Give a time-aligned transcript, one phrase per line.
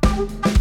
[0.00, 0.52] Conscious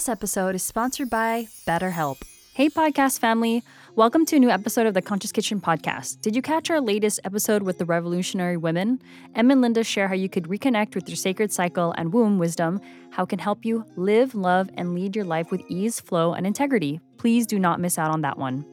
[0.00, 2.22] This episode is sponsored by BetterHelp.
[2.54, 3.62] Hey, podcast family.
[3.96, 6.22] Welcome to a new episode of the Conscious Kitchen podcast.
[6.22, 9.02] Did you catch our latest episode with the revolutionary women?
[9.34, 12.80] Em and Linda share how you could reconnect with your sacred cycle and womb wisdom,
[13.10, 16.46] how it can help you live, love, and lead your life with ease, flow, and
[16.46, 16.98] integrity.
[17.18, 18.64] Please do not miss out on that one.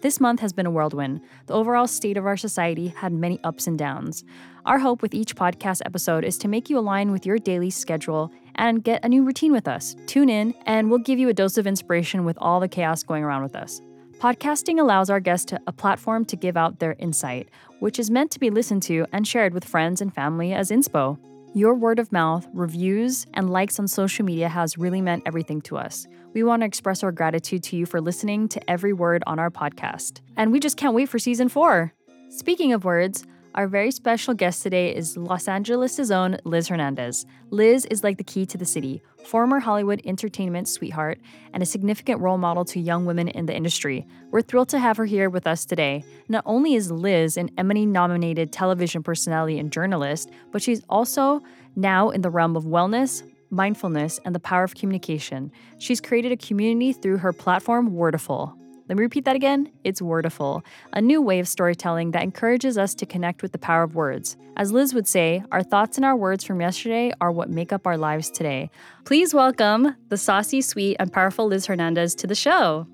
[0.00, 1.20] This month has been a whirlwind.
[1.46, 4.24] The overall state of our society had many ups and downs.
[4.64, 8.30] Our hope with each podcast episode is to make you align with your daily schedule
[8.54, 9.96] and get a new routine with us.
[10.06, 13.24] Tune in, and we'll give you a dose of inspiration with all the chaos going
[13.24, 13.80] around with us.
[14.18, 17.48] Podcasting allows our guests to, a platform to give out their insight,
[17.80, 21.18] which is meant to be listened to and shared with friends and family as inspo.
[21.54, 25.76] Your word of mouth, reviews, and likes on social media has really meant everything to
[25.76, 26.06] us.
[26.34, 29.50] We want to express our gratitude to you for listening to every word on our
[29.50, 30.20] podcast.
[30.36, 31.92] And we just can't wait for season four.
[32.28, 37.26] Speaking of words, our very special guest today is Los Angeles' own Liz Hernandez.
[37.50, 41.18] Liz is like the key to the city, former Hollywood entertainment sweetheart,
[41.52, 44.06] and a significant role model to young women in the industry.
[44.30, 46.02] We're thrilled to have her here with us today.
[46.28, 51.42] Not only is Liz an Emmy nominated television personality and journalist, but she's also
[51.76, 55.52] now in the realm of wellness, mindfulness, and the power of communication.
[55.76, 58.56] She's created a community through her platform, Wordiful.
[58.92, 59.72] Let me repeat that again.
[59.84, 60.62] It's Wordiful,
[60.92, 64.36] a new way of storytelling that encourages us to connect with the power of words.
[64.58, 67.86] As Liz would say, our thoughts and our words from yesterday are what make up
[67.86, 68.70] our lives today.
[69.06, 72.86] Please welcome the saucy, sweet, and powerful Liz Hernandez to the show.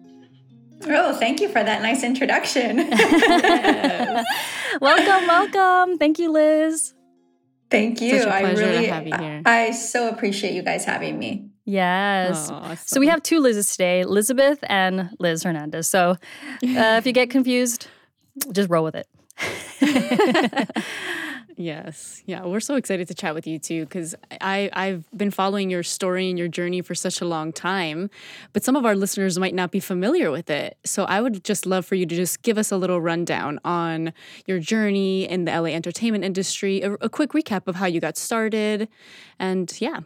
[0.84, 2.76] Oh, thank you for that nice introduction.
[4.80, 5.98] welcome, welcome.
[5.98, 6.94] Thank you, Liz.
[7.72, 8.22] Thank you.
[8.22, 9.42] I really have you here.
[9.44, 11.47] I, I so appreciate you guys having me.
[11.68, 12.50] Yes.
[12.86, 15.86] So we have two Liz's today, Elizabeth and Liz Hernandez.
[15.86, 16.16] So uh,
[16.62, 17.88] if you get confused,
[18.52, 19.06] just roll with it.
[21.60, 22.22] Yes.
[22.24, 22.44] Yeah.
[22.44, 26.30] We're so excited to chat with you too, because I, I've been following your story
[26.30, 28.10] and your journey for such a long time,
[28.52, 30.78] but some of our listeners might not be familiar with it.
[30.84, 34.12] So I would just love for you to just give us a little rundown on
[34.46, 38.16] your journey in the LA entertainment industry, a, a quick recap of how you got
[38.16, 38.88] started.
[39.40, 40.00] And yeah.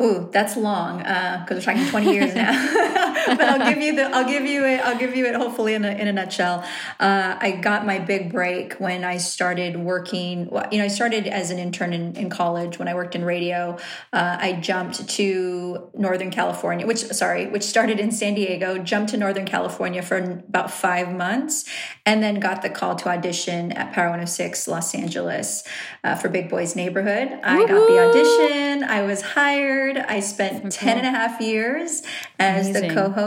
[0.00, 2.52] Ooh, that's long uh, because we're talking twenty years now.
[3.36, 5.84] but I'll give you the I'll give you it I'll give you it hopefully in
[5.84, 6.64] a, in a nutshell.
[7.00, 10.48] Uh, I got my big break when I started working.
[10.50, 13.24] Well, you know, I started as an intern in, in college when I worked in
[13.24, 13.78] radio.
[14.12, 18.78] Uh, I jumped to Northern California, which sorry, which started in San Diego.
[18.78, 21.64] Jumped to Northern California for about five months,
[22.04, 25.64] and then got the call to audition at Power 106 Los Angeles
[26.04, 27.28] uh, for Big Boys Neighborhood.
[27.42, 28.84] I got the audition.
[28.84, 29.96] I was hired.
[29.96, 32.02] I spent 10 and a half years
[32.38, 32.88] as Amazing.
[32.88, 33.21] the co-host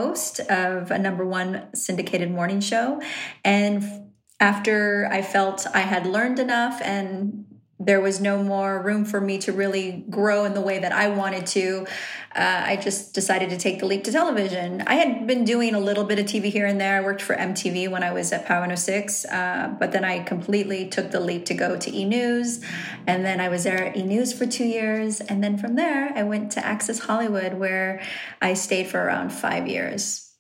[0.50, 3.01] of a number one syndicated morning show.
[3.44, 7.44] And after I felt I had learned enough and
[7.80, 11.09] there was no more room for me to really grow in the way that I
[11.09, 11.86] wanted to.
[12.34, 14.81] Uh, I just decided to take the leap to television.
[14.88, 16.97] I had been doing a little bit of TV here and there.
[16.97, 20.88] I worked for MTV when I was at Power 106, uh, but then I completely
[20.88, 22.63] took the leap to go to E News.
[23.08, 25.19] And then I was there at E News for two years.
[25.19, 28.02] And then from there, I went to Access Hollywood, where
[28.42, 30.31] I stayed for around five years.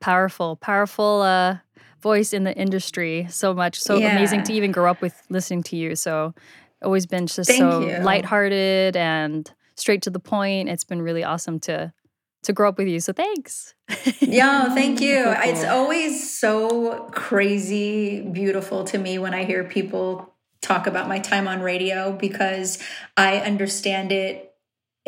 [0.00, 1.58] Powerful, powerful uh,
[2.00, 3.26] voice in the industry.
[3.30, 5.96] So much, so amazing to even grow up with listening to you.
[5.96, 6.34] So
[6.82, 7.98] always been just Thank so you.
[7.98, 10.68] lighthearted and straight to the point.
[10.68, 11.92] It's been really awesome to
[12.44, 13.00] to grow up with you.
[13.00, 13.74] So thanks.
[14.20, 15.24] Yeah, thank you.
[15.24, 21.18] So It's always so crazy beautiful to me when I hear people talk about my
[21.18, 22.78] time on radio because
[23.16, 24.47] I understand it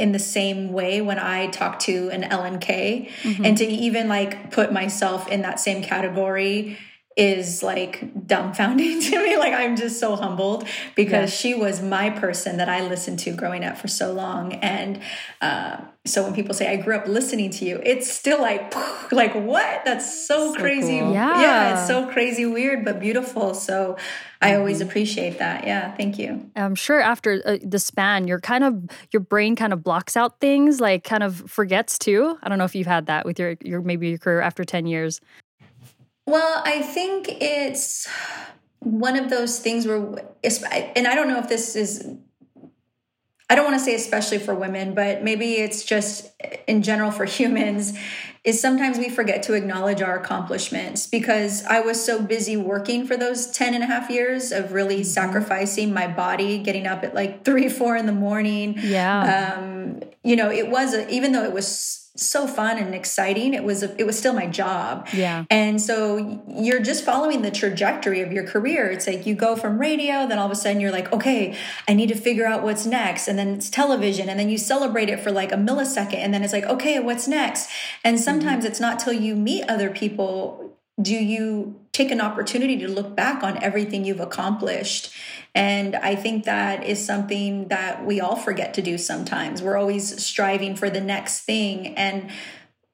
[0.00, 3.10] in the same way when I talk to an Ellen K.
[3.22, 3.44] Mm-hmm.
[3.44, 6.78] And to even like put myself in that same category
[7.20, 9.36] is like dumbfounding to me.
[9.36, 11.36] Like I'm just so humbled because Yeah.
[11.36, 14.54] she was my person that I listened to growing up for so long.
[14.54, 15.00] And
[15.42, 18.72] uh, so when people say I grew up listening to you, it's still like,
[19.12, 19.84] like what?
[19.84, 20.98] That's so, So crazy.
[21.00, 21.12] cool.
[21.12, 21.72] yeah, Yeah.
[21.78, 23.52] it's so crazy, weird, but beautiful.
[23.54, 23.96] So
[24.42, 25.66] I always appreciate that.
[25.66, 26.50] Yeah, thank you.
[26.56, 30.40] I'm sure after uh, the span, your kind of your brain kind of blocks out
[30.40, 32.38] things, like kind of forgets too.
[32.42, 34.86] I don't know if you've had that with your your maybe your career after ten
[34.86, 35.20] years.
[36.30, 38.06] Well, I think it's
[38.78, 42.08] one of those things where, and I don't know if this is,
[43.50, 46.30] I don't want to say especially for women, but maybe it's just
[46.68, 47.98] in general for humans,
[48.44, 53.16] is sometimes we forget to acknowledge our accomplishments because I was so busy working for
[53.16, 57.44] those 10 and a half years of really sacrificing my body, getting up at like
[57.44, 59.56] three, four in the morning, Yeah.
[59.58, 63.64] um, you know, it was a, even though it was so fun and exciting, it
[63.64, 65.08] was a, it was still my job.
[65.12, 65.44] Yeah.
[65.50, 68.90] And so you're just following the trajectory of your career.
[68.90, 71.56] It's like you go from radio, then all of a sudden you're like, okay,
[71.88, 75.08] I need to figure out what's next, and then it's television, and then you celebrate
[75.08, 77.70] it for like a millisecond, and then it's like, okay, what's next?
[78.04, 78.70] And sometimes mm-hmm.
[78.70, 83.42] it's not till you meet other people do you take an opportunity to look back
[83.42, 85.12] on everything you've accomplished.
[85.54, 89.62] And i think that is something that we all forget to do sometimes.
[89.62, 91.96] We're always striving for the next thing.
[91.96, 92.30] And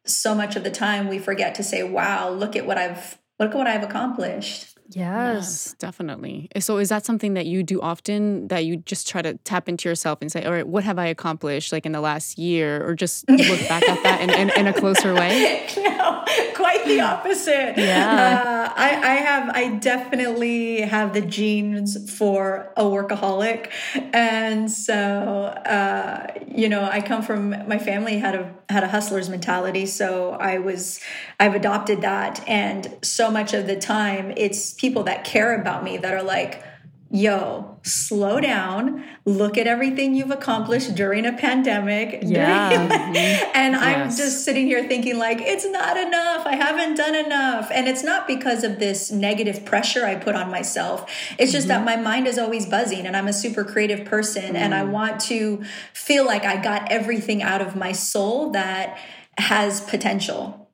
[0.07, 3.51] so much of the time we forget to say wow look at what i've look
[3.51, 5.75] at what i've accomplished Yes.
[5.79, 6.49] definitely.
[6.61, 9.89] So is that something that you do often that you just try to tap into
[9.89, 12.95] yourself and say, all right, what have I accomplished like in the last year or
[12.95, 15.67] just look back at that in, in, in a closer way?
[15.77, 16.25] no,
[16.55, 17.75] quite the opposite.
[17.77, 18.43] Yeah.
[18.69, 23.71] Uh, I, I have, I definitely have the genes for a workaholic.
[24.13, 29.29] And so, uh, you know, I come from, my family had a, had a hustler's
[29.29, 29.87] mentality.
[29.87, 31.01] So I was,
[31.41, 32.47] I've adopted that.
[32.49, 36.63] And so much of the time it's people that care about me that are like,
[37.11, 42.23] yo, slow down, look at everything you've accomplished during a pandemic.
[42.37, 42.89] Yeah.
[42.89, 43.51] Mm-hmm.
[43.55, 46.45] and I'm just sitting here thinking, like, it's not enough.
[46.45, 47.71] I haven't done enough.
[47.73, 51.11] And it's not because of this negative pressure I put on myself.
[51.39, 51.85] It's just that mm-hmm.
[51.85, 54.93] my mind is always buzzing and I'm a super creative person and I mm-hmm.
[54.93, 58.99] want to feel like I got everything out of my soul that
[59.39, 60.69] has potential.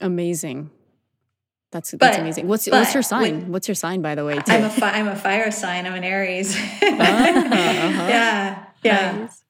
[0.00, 0.70] Amazing.
[1.70, 2.48] That's that's But- amazing.
[2.48, 3.40] What's what's your sign?
[3.40, 4.34] with- what's your sign by the way?
[4.36, 4.52] Too?
[4.52, 5.86] I'm a fi- I'm a fire sign.
[5.86, 6.56] I'm an Aries.
[6.82, 8.06] uh-huh.
[8.08, 8.64] yeah.
[8.82, 9.12] Yeah.
[9.18, 9.42] Nice.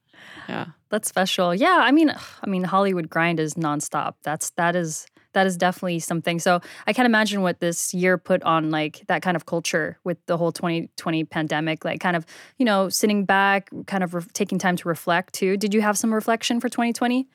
[0.49, 0.67] yeah.
[0.91, 1.55] That's special.
[1.55, 2.11] Yeah, I mean,
[2.43, 4.15] I mean, Hollywood grind is nonstop.
[4.23, 6.39] That's that is that is definitely something.
[6.41, 10.17] So I can't imagine what this year put on like that kind of culture with
[10.27, 11.85] the whole 2020 pandemic.
[11.85, 12.25] Like, kind of,
[12.57, 15.59] you know, sitting back, kind of re- taking time to reflect too.
[15.59, 17.29] Did you have some reflection for 2020?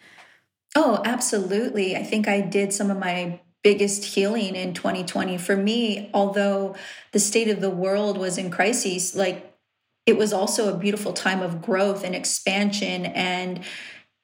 [0.75, 1.95] Oh, absolutely.
[1.95, 5.37] I think I did some of my biggest healing in 2020.
[5.37, 6.75] For me, although
[7.11, 9.53] the state of the world was in crises, like
[10.05, 13.63] it was also a beautiful time of growth and expansion and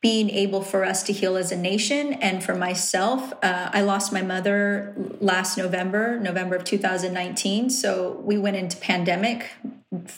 [0.01, 4.13] being able for us to heal as a nation and for myself uh, i lost
[4.13, 9.49] my mother last november november of 2019 so we went into pandemic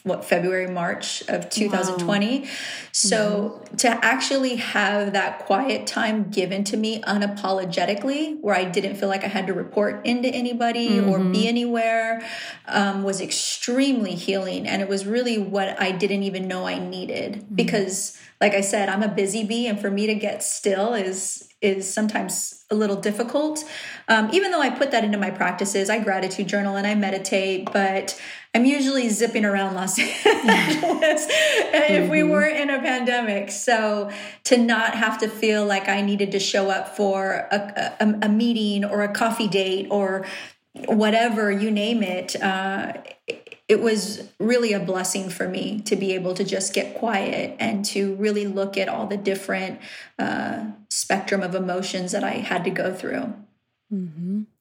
[0.04, 2.46] what february march of 2020
[2.92, 9.08] so to actually have that quiet time given to me unapologetically where i didn't feel
[9.08, 12.22] like i had to report into anybody or be anywhere
[12.68, 14.68] um, was extremely healing.
[14.68, 17.46] And it was really what i didn't even know i needed.
[17.54, 21.48] Because like i said i'm a busy bee and for me to get still is
[21.62, 23.64] is sometimes a little difficult.
[24.08, 27.72] Um, even though i put that into my practices i gratitude journal and i meditate
[27.72, 28.20] but
[28.54, 31.28] i'm usually zipping around los angeles
[31.74, 33.52] if we weren't in a pandemic.
[33.52, 34.12] So
[34.46, 38.30] to not have to feel like i needed to show up for a, a, a
[38.30, 40.26] meeting or a coffee date or
[40.86, 42.94] whatever you name it uh,
[43.72, 47.86] it was really a blessing for me to be able to just get quiet and
[47.86, 49.80] to really look at all the different
[50.20, 53.34] uh, spectrum of emotions that I had to go through.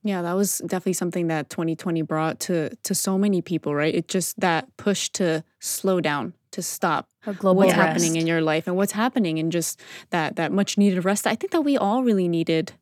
[0.03, 3.95] Yeah, that was definitely something that 2020 brought to to so many people, right?
[3.95, 7.09] It just that push to slow down, to stop.
[7.27, 7.87] A global what's rest.
[7.87, 9.79] happening in your life and what's happening and just
[10.09, 11.27] that that much needed rest.
[11.27, 12.73] I think that we all really needed.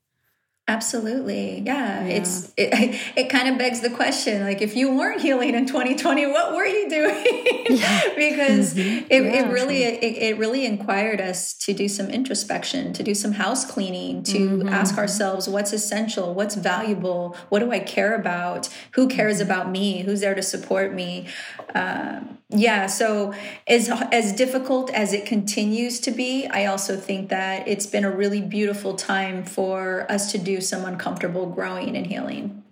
[0.68, 1.60] Absolutely.
[1.60, 2.04] Yeah.
[2.04, 6.26] It's it, it kind of begs the question like if you weren't healing in 2020
[6.26, 7.24] what were you doing?
[8.16, 9.06] because mm-hmm.
[9.10, 13.32] it, it really it, it really inquired us to do some introspection, to do some
[13.32, 14.68] house cleaning, to mm-hmm.
[14.68, 19.50] ask ourselves what's essential, what's valuable, what do I care about, who cares mm-hmm.
[19.50, 21.26] about me, who's there to support me.
[21.74, 23.34] Um, yeah, so
[23.66, 28.10] as as difficult as it continues to be, I also think that it's been a
[28.10, 32.62] really beautiful time for us to do some uncomfortable growing and healing.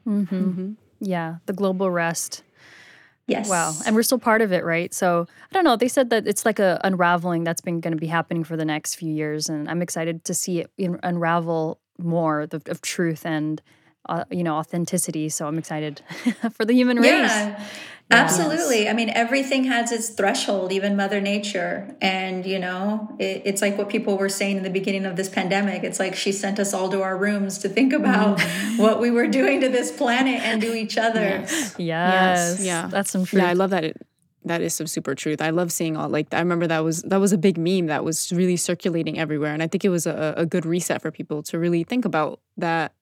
[1.00, 2.42] Yeah, the global rest.
[3.26, 3.48] Yes.
[3.48, 3.74] Wow.
[3.84, 4.94] And we're still part of it, right?
[4.94, 5.76] So I don't know.
[5.76, 8.64] They said that it's like a unraveling that's been going to be happening for the
[8.64, 13.26] next few years, and I'm excited to see it in- unravel more the, of truth
[13.26, 13.60] and
[14.08, 15.28] uh, you know authenticity.
[15.28, 16.02] So I'm excited
[16.52, 17.08] for the human race.
[17.08, 17.64] Yeah,
[18.10, 18.88] absolutely.
[18.88, 21.96] I mean, everything has its threshold, even Mother Nature.
[22.00, 25.28] And, you know, it, it's like what people were saying in the beginning of this
[25.28, 25.82] pandemic.
[25.82, 28.76] It's like she sent us all to our rooms to think about Mm-hmm.
[28.82, 31.46] what we were doing to this planet and to each other.
[31.78, 32.60] Yes.
[32.60, 32.86] yeah.
[32.88, 33.42] That's some truth.
[33.42, 33.84] Yeah, I love that.
[33.84, 34.06] It,
[34.44, 35.42] that is some super truth.
[35.42, 38.04] I love seeing all like I remember that was that was a big meme that
[38.04, 41.42] was really circulating everywhere, and I think it was a, a good reset for people
[41.44, 42.94] to really think about that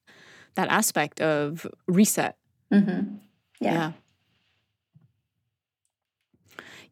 [0.54, 2.36] that aspect of reset.
[2.72, 3.16] hmm
[3.60, 3.72] Yeah.
[3.72, 3.92] Yeah.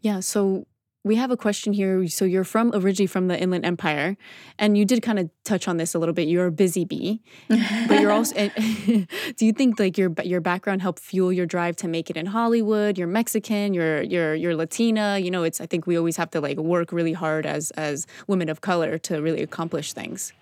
[0.02, 0.20] Yeah.
[0.20, 0.66] So
[1.04, 2.06] we have a question here.
[2.06, 4.16] So you're from originally from the Inland Empire,
[4.58, 6.28] and you did kind of touch on this a little bit.
[6.28, 8.34] You're a busy bee, but you're also.
[8.56, 12.26] do you think like your your background helped fuel your drive to make it in
[12.26, 12.98] Hollywood?
[12.98, 13.74] You're Mexican.
[13.74, 15.18] You're you're you're Latina.
[15.18, 15.60] You know, it's.
[15.60, 18.98] I think we always have to like work really hard as as women of color
[18.98, 20.32] to really accomplish things.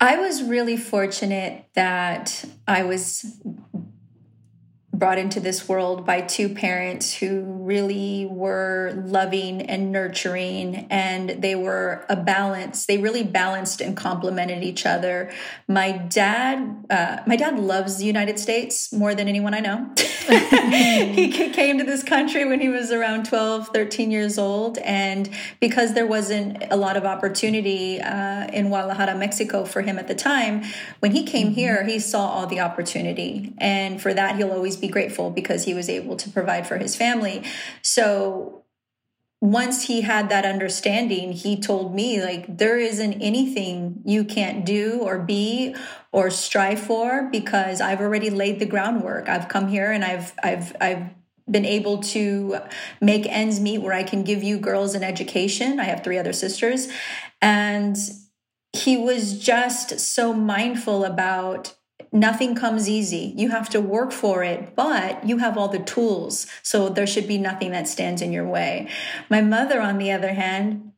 [0.00, 3.38] I was really fortunate that I was
[5.00, 11.54] brought into this world by two parents who really were loving and nurturing and they
[11.54, 12.86] were a balance.
[12.86, 15.32] They really balanced and complemented each other.
[15.66, 19.90] My dad uh, my dad loves the united states more than anyone i know.
[20.30, 25.28] He came to this country when he was around 12 13 years old and
[25.58, 30.14] because there wasn't a lot of opportunity uh, in guadalajara mexico for him at the
[30.14, 30.62] time
[31.00, 33.54] when he came here he saw all the opportunity.
[33.58, 36.96] And for that he'll always be grateful because he was able to provide for his
[36.96, 37.42] family
[37.82, 38.64] so
[39.42, 45.00] once he had that understanding, he told me, like, there isn't anything you can't do
[45.00, 45.74] or be
[46.12, 49.30] or strive for because I've already laid the groundwork.
[49.30, 51.04] I've come here and I've, I've, I've,
[51.50, 52.60] been able to
[53.00, 55.80] make ends meet where I can give you girls an education.
[55.80, 56.86] I have three other sisters.
[57.42, 57.96] And
[58.72, 61.74] he was just so mindful about
[62.12, 63.34] nothing comes easy.
[63.36, 66.46] You have to work for it, but you have all the tools.
[66.62, 68.88] So there should be nothing that stands in your way.
[69.28, 70.92] My mother, on the other hand,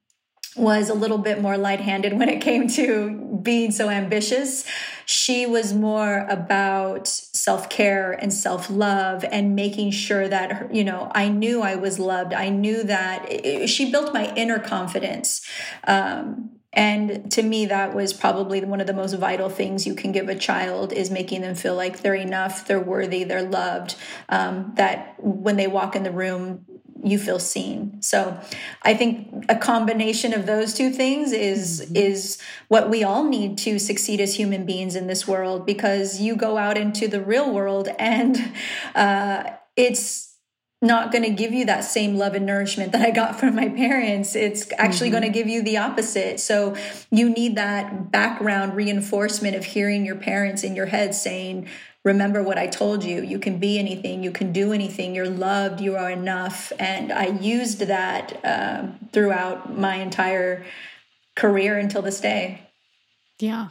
[0.57, 4.65] was a little bit more light handed when it came to being so ambitious.
[5.07, 11.11] She was more about self care and self love and making sure that, you know,
[11.15, 12.35] I knew I was loved.
[12.35, 15.41] I knew that it, she built my inner confidence.
[15.87, 20.13] Um, and to me that was probably one of the most vital things you can
[20.13, 23.97] give a child is making them feel like they're enough they're worthy they're loved
[24.29, 26.65] um, that when they walk in the room
[27.05, 28.01] you feel seen.
[28.01, 28.39] So
[28.83, 32.39] i think a combination of those two things is is
[32.69, 36.57] what we all need to succeed as human beings in this world because you go
[36.57, 38.53] out into the real world and
[38.95, 39.45] uh,
[39.77, 40.32] it's
[40.83, 43.69] not going to give you that same love and nourishment that I got from my
[43.69, 44.35] parents.
[44.35, 46.41] It's actually going to give you the opposite.
[46.41, 46.77] So
[47.11, 51.69] you need that background reinforcement of hearing your parents in your head saying,
[52.05, 53.23] Remember what I told you.
[53.23, 54.25] You can be anything.
[54.25, 55.15] You can do anything.
[55.15, 55.81] You're loved.
[55.81, 56.73] You are enough.
[56.81, 60.65] And I used that um, throughout my entire
[61.37, 62.61] career until this day.
[63.39, 63.69] Yeah.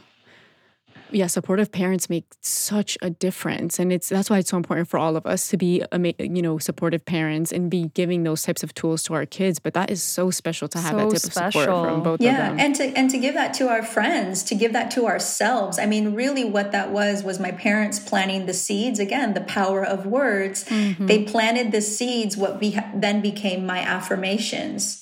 [1.12, 4.98] Yeah, supportive parents make such a difference, and it's that's why it's so important for
[4.98, 5.84] all of us to be,
[6.18, 9.58] you know, supportive parents and be giving those types of tools to our kids.
[9.58, 12.30] But that is so special to have that So type of support from both yeah
[12.30, 12.58] of them.
[12.58, 12.64] Yeah.
[12.64, 15.86] And to and to give that to our friends to give that to ourselves i
[15.86, 20.06] mean really what that was was my parents planting the seeds again the power of
[20.06, 21.06] words mm-hmm.
[21.06, 25.01] they planted the seeds what be, then became my affirmations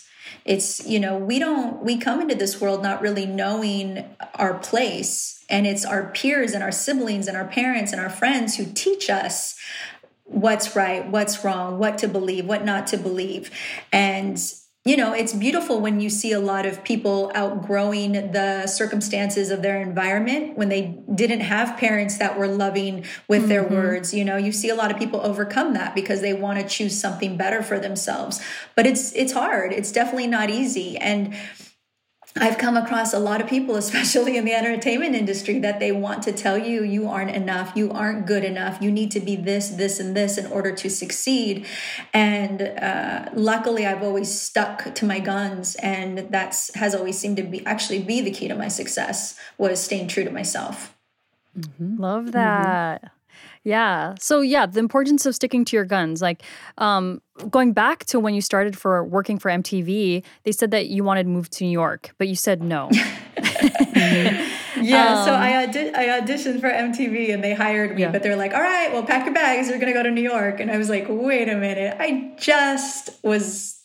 [0.50, 4.04] it's you know we don't we come into this world not really knowing
[4.34, 8.56] our place and it's our peers and our siblings and our parents and our friends
[8.56, 9.54] who teach us
[10.24, 13.50] what's right, what's wrong, what to believe, what not to believe.
[13.92, 14.40] And
[14.84, 19.60] you know, it's beautiful when you see a lot of people outgrowing the circumstances of
[19.60, 23.74] their environment when they didn't have parents that were loving with their mm-hmm.
[23.74, 24.14] words.
[24.14, 26.98] You know, you see a lot of people overcome that because they want to choose
[26.98, 28.40] something better for themselves.
[28.74, 29.74] But it's it's hard.
[29.74, 30.96] It's definitely not easy.
[30.96, 31.34] And
[32.36, 36.22] I've come across a lot of people, especially in the entertainment industry, that they want
[36.24, 39.70] to tell you you aren't enough, you aren't good enough, you need to be this,
[39.70, 41.66] this, and this in order to succeed.
[42.12, 47.42] And uh, luckily, I've always stuck to my guns, and that's has always seemed to
[47.42, 50.94] be actually be the key to my success was staying true to myself.
[51.78, 53.12] Love that.
[53.62, 54.14] Yeah.
[54.18, 56.22] So yeah, the importance of sticking to your guns.
[56.22, 56.42] Like
[56.78, 61.04] um, going back to when you started for working for MTV, they said that you
[61.04, 62.90] wanted to move to New York, but you said no.
[64.82, 68.10] Yeah, so I, audi- I auditioned for MTV and they hired me, Yeah.
[68.12, 69.68] but they're like, all right, well, pack your bags.
[69.68, 70.60] You're going to go to New York.
[70.60, 71.96] And I was like, wait a minute.
[72.00, 73.78] I just was,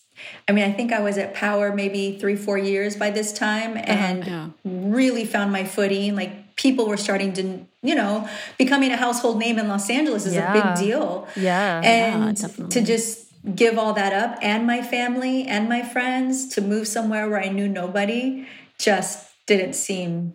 [0.47, 3.77] I mean, I think I was at Power maybe three, four years by this time
[3.77, 4.49] and yeah.
[4.63, 6.15] really found my footing.
[6.15, 8.27] Like people were starting to, you know,
[8.57, 10.51] becoming a household name in Los Angeles is Yeah.
[10.51, 11.27] a big deal.
[11.35, 11.81] Yeah.
[11.83, 12.73] And definitely.
[12.81, 13.25] to just
[13.55, 17.49] give all that up and my family and my friends to move somewhere where I
[17.49, 18.47] knew nobody
[18.79, 20.33] just didn't seem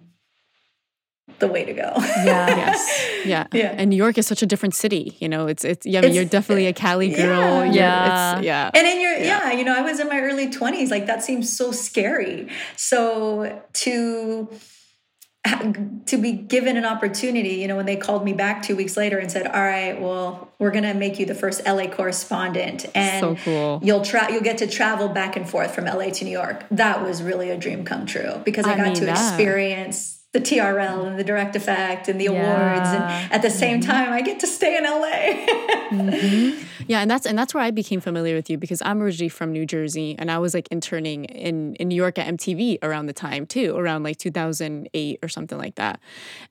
[1.41, 1.93] the way to go.
[2.25, 2.47] yeah.
[2.57, 3.07] Yes.
[3.25, 3.47] Yeah.
[3.53, 3.75] Yeah.
[3.77, 5.17] And New York is such a different city.
[5.21, 7.65] You know, it's it's yeah, I mean, It's- you're definitely a Cali girl.
[7.65, 7.73] Yeah.
[7.73, 8.37] Yeah.
[8.39, 8.71] It's, yeah.
[8.75, 9.53] And in your yeah.
[9.53, 12.49] you know, I was in my early 20s, like that seems so scary.
[12.77, 14.49] So to
[16.07, 19.19] to be given an opportunity, you know, when they called me back 2 weeks later
[19.19, 23.21] and said, "All right, well, we're going to make you the first LA correspondent and
[23.21, 23.81] So cool.
[23.83, 27.03] you'll tra- you'll get to travel back and forth from LA to New York." That
[27.03, 31.07] was really a dream come true because I, I got to that- experience the TRL
[31.07, 33.91] and the direct effect and the awards and at the same mm-hmm.
[33.91, 35.47] time I get to stay in LA.
[35.91, 36.65] Mm-hmm.
[36.87, 39.51] Yeah, and that's and that's where I became familiar with you because I'm originally from
[39.51, 43.13] New Jersey and I was like interning in in New York at MTV around the
[43.13, 45.99] time too, around like 2008 or something like that.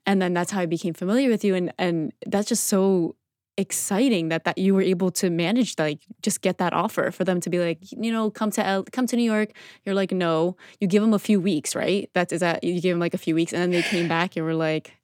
[0.05, 3.15] And then that's how I became familiar with you and and that's just so
[3.59, 7.41] exciting that that you were able to manage like just get that offer for them
[7.41, 9.51] to be like you know come to L- come to New York
[9.85, 12.93] you're like no you give them a few weeks right that's is that you give
[12.93, 14.95] them like a few weeks and then they came back and were like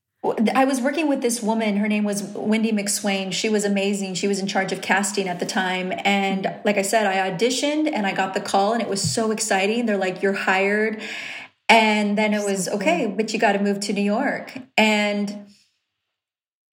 [0.56, 1.78] I was working with this woman.
[1.78, 3.32] Her name was Wendy McSwain.
[3.32, 4.16] She was amazing.
[4.16, 5.94] She was in charge of casting at the time.
[6.04, 9.30] And like I said, I auditioned and I got the call, and it was so
[9.30, 9.86] exciting.
[9.86, 11.02] They're like, You're hired.
[11.70, 14.58] And then it was, Okay, but you got to move to New York.
[14.78, 15.45] And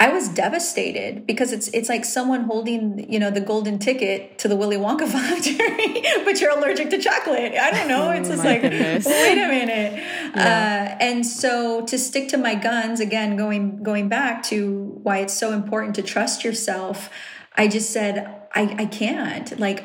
[0.02, 4.48] I was devastated because it's it's like someone holding you know the golden ticket to
[4.48, 7.52] the Willy Wonka factory, but you're allergic to chocolate.
[7.54, 8.10] I don't know.
[8.10, 9.06] It's Oh just like goodness.
[9.06, 9.92] wait a minute.
[10.34, 15.34] Uh, and so to stick to my guns again, going going back to why it's
[15.34, 17.08] so important to trust yourself.
[17.56, 19.84] I just said I I can't like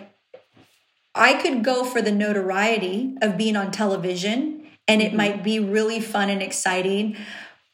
[1.13, 5.99] I could go for the notoriety of being on television and it might be really
[5.99, 7.17] fun and exciting.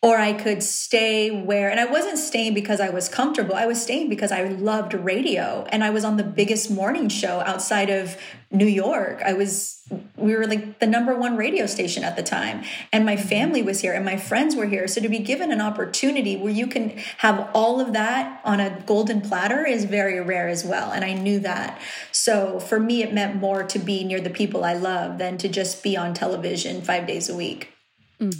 [0.03, 3.55] Or I could stay where, and I wasn't staying because I was comfortable.
[3.55, 7.39] I was staying because I loved radio and I was on the biggest morning show
[7.39, 8.17] outside of
[8.51, 9.22] New York.
[9.25, 9.81] I was,
[10.17, 12.65] we were like the number one radio station at the time.
[12.91, 13.29] And my mm-hmm.
[13.29, 14.89] family was here and my friends were here.
[14.89, 18.83] So to be given an opportunity where you can have all of that on a
[18.86, 20.91] golden platter is very rare as well.
[20.91, 21.80] And I knew that.
[22.12, 25.47] So for me, it meant more to be near the people I love than to
[25.47, 27.72] just be on television five days a week.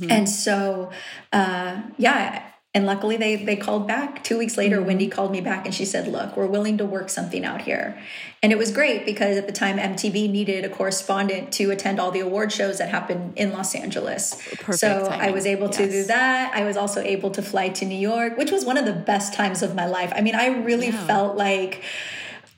[0.10, 0.92] And so,
[1.32, 2.44] uh, yeah.
[2.76, 4.24] And luckily, they they called back.
[4.24, 7.10] Two weeks later, Wendy called me back and she said, "Look, we're willing to work
[7.12, 8.00] something out here."
[8.42, 12.10] And it was great because at the time, MTV needed a correspondent to attend all
[12.10, 14.34] the award shows that happened in Los Angeles.
[14.56, 16.52] Perfect so I was able to do that.
[16.56, 19.36] I was also able to fly to New York, which was one of the best
[19.36, 20.12] times of my life.
[20.16, 21.06] I mean, I really Yeah.
[21.06, 21.84] felt like.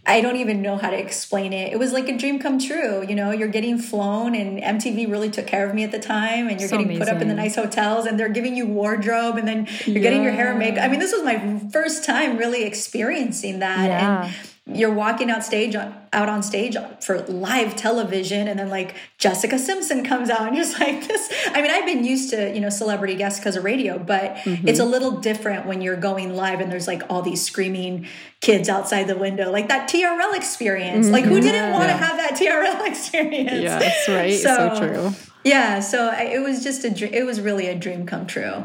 [0.08, 1.74] I don't even know how to explain it.
[1.74, 3.06] It was like a dream come true.
[3.08, 6.48] You know, you're getting flown, and MTV really took care of me at the time,
[6.48, 9.38] and you're So getting put up in the nice hotels, and they're giving you wardrobe,
[9.38, 10.84] and then you're getting your hair and makeup.
[10.84, 13.88] I mean, this was my first time really experiencing that.
[13.88, 14.26] Yeah.
[14.26, 14.36] And
[14.68, 19.60] you're walking out stage on, out on stage for live television and then like Jessica
[19.60, 22.70] Simpson comes out and just like this I mean I've been used to you know
[22.70, 24.68] celebrity guests because of radio but mm-hmm.
[24.68, 28.08] it's a little different when you're going live and there's like all these screaming
[28.42, 31.10] kids outside the window like that TRL experience.
[31.10, 31.42] Like who mm-hmm.
[31.42, 31.98] didn't want to Yeah.
[31.98, 33.52] have that TRL experience?
[33.52, 34.34] Yes right.
[34.34, 35.12] So, true.
[35.44, 38.64] yeah so I, it was just a it was really a dream come true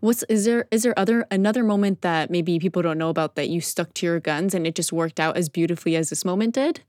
[0.00, 3.48] What's is there is there other another moment that maybe people don't know about that
[3.48, 6.54] you stuck to your guns and it just worked out as beautifully as this moment
[6.54, 6.82] did?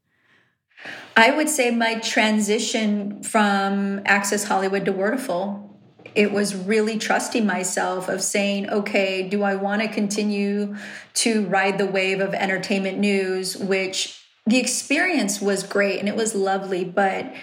[1.15, 5.69] I would say my transition from Access Hollywood to Wordiful,
[6.15, 10.75] it was really trusting myself of saying, okay, do I want to continue
[11.15, 16.33] to ride the wave of entertainment news, which the experience was great and it was
[16.33, 17.33] lovely, but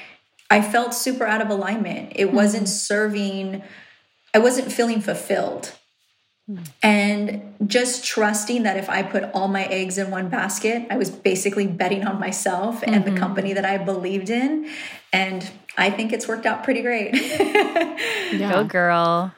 [0.51, 2.13] I felt super out of alignment.
[2.17, 2.37] It hmm.
[2.37, 3.63] wasn't serving,
[4.35, 5.73] I wasn't feeling fulfilled.
[6.47, 6.59] Hmm.
[6.83, 11.11] And just trusting that if I put all my eggs in one basket, I was
[11.11, 13.19] basically betting on myself and the mm-hmm.
[13.19, 14.71] company that I believed in.
[15.13, 17.15] And I think it's worked out pretty great.
[18.31, 18.53] Yeah.
[18.53, 19.33] Go girl.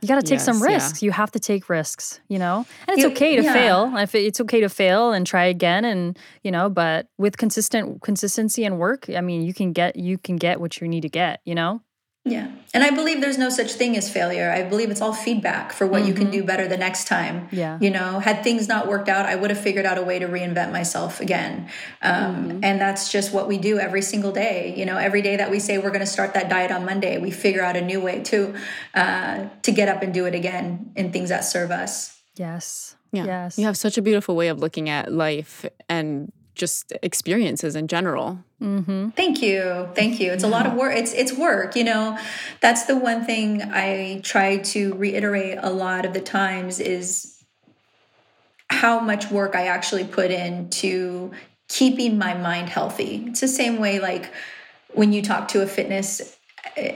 [0.00, 0.74] You got to take some Yes, yeah.
[0.74, 1.02] risks.
[1.02, 2.66] You have to take risks, you know?
[2.86, 3.52] And it's You- okay to yeah.
[3.54, 3.96] fail.
[3.96, 8.02] If it- it's okay to fail and try again and, you know, but with consistent
[8.02, 11.08] consistency and work, I mean, you can get you can get what you need to
[11.08, 11.80] get, you know?
[12.24, 12.50] Yeah.
[12.72, 14.50] And I believe there's no such thing as failure.
[14.50, 17.48] I believe it's all feedback for what you can do better the next time.
[17.52, 17.78] Yeah.
[17.80, 20.26] You know, had things not worked out, I would have figured out a way to
[20.26, 21.68] reinvent myself again.
[22.00, 24.74] Um, And that's just what we do every single day.
[24.74, 27.18] You know, every day that we say we're going to start that diet on Monday,
[27.18, 28.54] we figure out a new way to
[28.94, 32.18] uh, to get up and do it again in things that serve us.
[32.36, 32.96] Yes.
[33.12, 33.26] Yeah.
[33.26, 33.58] Yes.
[33.58, 38.38] You have such a beautiful way of looking at life and just experiences in general.
[39.10, 39.88] Thank you.
[39.94, 40.32] Thank you.
[40.32, 40.96] It's a lot of work.
[40.96, 42.18] It's it's work, you know.
[42.60, 47.42] That's the one thing I try to reiterate a lot of the times is
[48.70, 51.32] how much work I actually put into
[51.68, 53.24] keeping my mind healthy.
[53.26, 54.32] It's the same way like
[54.94, 56.36] when you talk to a fitness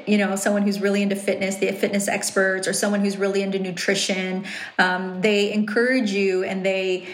[0.07, 3.59] you know someone who's really into fitness the fitness experts or someone who's really into
[3.59, 4.45] nutrition
[4.79, 7.07] um, they encourage you and they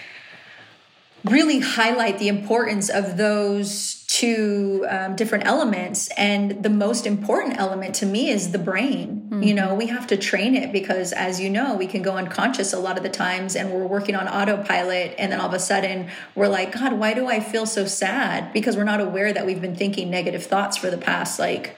[1.24, 6.08] really highlight the importance of those two um, different elements.
[6.16, 9.42] And the most important element to me is the brain.
[9.42, 12.72] You know, we have to train it because, as you know, we can go unconscious
[12.72, 15.16] a lot of the times and we're working on autopilot.
[15.18, 18.52] And then all of a sudden, we're like, God, why do I feel so sad?
[18.52, 21.76] Because we're not aware that we've been thinking negative thoughts for the past, like,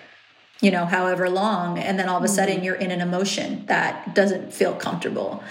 [0.60, 1.78] you know, however long.
[1.78, 5.42] And then all of a sudden, you're in an emotion that doesn't feel comfortable.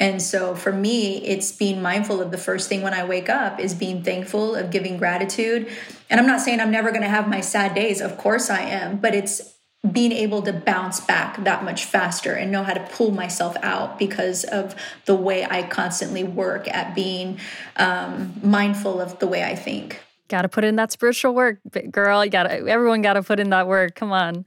[0.00, 3.60] And so for me, it's being mindful of the first thing when I wake up
[3.60, 5.70] is being thankful, of giving gratitude.
[6.10, 8.00] And I'm not saying I'm never going to have my sad days.
[8.00, 8.98] Of course I am.
[8.98, 9.54] But it's
[9.90, 13.98] being able to bounce back that much faster and know how to pull myself out
[13.98, 17.38] because of the way I constantly work at being
[17.76, 20.00] um, mindful of the way I think.
[20.28, 21.58] Got to put in that spiritual work,
[21.90, 22.24] girl.
[22.24, 22.46] You got.
[22.46, 23.94] Everyone got to put in that work.
[23.94, 24.46] Come on.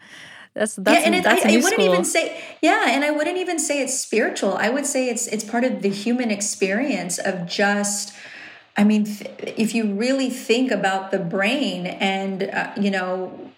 [0.57, 1.85] That's that's yeah, and it, that's I, I wouldn't school.
[1.93, 4.53] even say yeah, and I wouldn't even say it's spiritual.
[4.55, 8.13] I would say it's it's part of the human experience of just.
[8.79, 9.07] I mean,
[9.39, 13.51] if you really think about the brain, and uh, you know,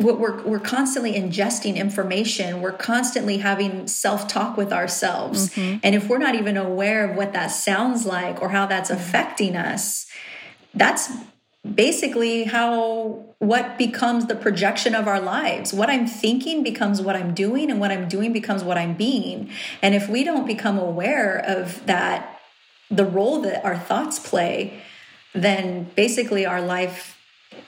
[0.00, 2.62] we're we're we're constantly ingesting information.
[2.62, 5.78] We're constantly having self talk with ourselves, Mm-hmm.
[5.84, 9.54] and if we're not even aware of what that sounds like or how that's affecting
[9.56, 10.06] us,
[10.74, 11.10] that's
[11.74, 17.32] basically how what becomes the projection of our lives what i'm thinking becomes what i'm
[17.32, 19.48] doing and what i'm doing becomes what i'm being
[19.80, 22.40] and if we don't become aware of that
[22.90, 24.82] the role that our thoughts play
[25.34, 27.16] then basically our life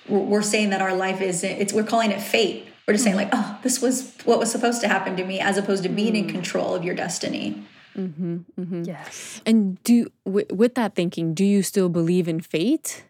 [0.09, 3.17] we're we're saying that our life is it's we're calling it fate we're just saying
[3.17, 6.17] like oh this was what was supposed to happen to me as opposed to being
[6.17, 7.65] in control of your destiny
[7.97, 8.83] mm-hmm, mm-hmm.
[8.83, 9.41] yes.
[9.47, 13.05] And do w- with that thinking, do you still believe in fate?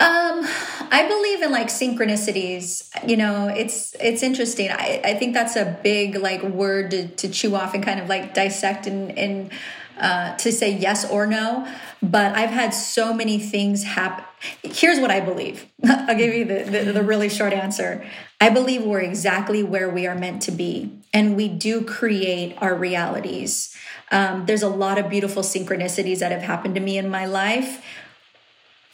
[0.00, 0.46] Um,
[0.92, 2.88] I believe in like synchronicities.
[3.06, 4.70] You know, it's it's interesting.
[4.70, 8.08] I, I think that's a big like word to, to chew off and kind of
[8.08, 9.50] like dissect and and
[9.98, 11.66] uh, to say yes or no.
[12.00, 14.24] But I've had so many things happen.
[14.62, 15.66] Here's what I believe.
[15.84, 18.06] I'll give you the, the the really short answer.
[18.40, 22.76] I believe we're exactly where we are meant to be, and we do create our
[22.76, 23.76] realities.
[24.12, 27.84] Um, there's a lot of beautiful synchronicities that have happened to me in my life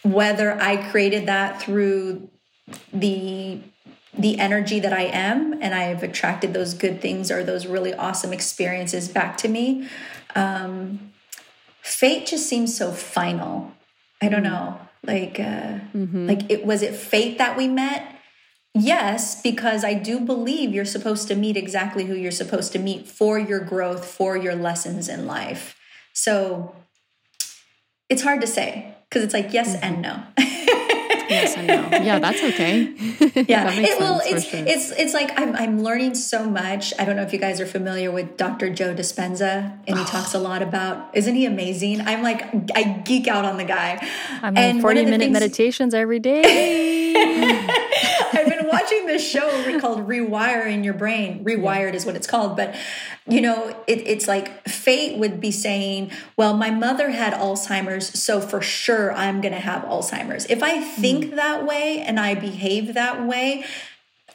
[0.04, 2.28] whether I created that through
[2.92, 3.60] the
[4.16, 7.92] the energy that I am and I have attracted those good things or those really
[7.92, 9.88] awesome experiences back to me.
[10.36, 11.12] Um,
[11.82, 13.72] fate just seems so final.
[14.22, 14.78] I don't know.
[15.02, 15.80] Like uh,
[16.26, 18.10] like it was it fate that we met?
[18.74, 23.06] Yes, because I do believe you're supposed to meet exactly who you're supposed to meet
[23.06, 25.76] for your growth, for your lessons in life.
[26.12, 26.74] So
[28.08, 30.20] it's hard to say because it's like yes and no.
[31.26, 31.88] Yes, I know.
[31.90, 32.82] Yeah, that's okay.
[33.48, 34.60] yeah, that it, well, it's sure.
[34.62, 36.92] it's it's like I'm I'm learning so much.
[36.98, 38.68] I don't know if you guys are familiar with Dr.
[38.68, 40.06] Joe Dispenza, and he oh.
[40.06, 41.16] talks a lot about.
[41.16, 42.02] Isn't he amazing?
[42.02, 42.44] I'm like
[42.76, 44.06] I geek out on the guy.
[44.42, 47.14] I mean, And forty minute things- meditations every day.
[48.80, 51.44] Watching this show called Rewiring Your Brain.
[51.44, 52.56] Rewired is what it's called.
[52.56, 52.74] But,
[53.26, 58.40] you know, it, it's like fate would be saying, well, my mother had Alzheimer's, so
[58.40, 60.46] for sure I'm going to have Alzheimer's.
[60.46, 61.36] If I think mm.
[61.36, 63.64] that way and I behave that way,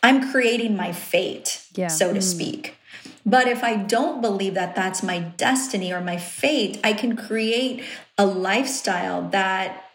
[0.02, 1.88] I'm creating my fate, Yeah.
[1.88, 2.24] so to mm.
[2.24, 2.76] speak.
[3.26, 7.84] But if I don't believe that that's my destiny or my fate, I can create
[8.18, 9.86] a lifestyle that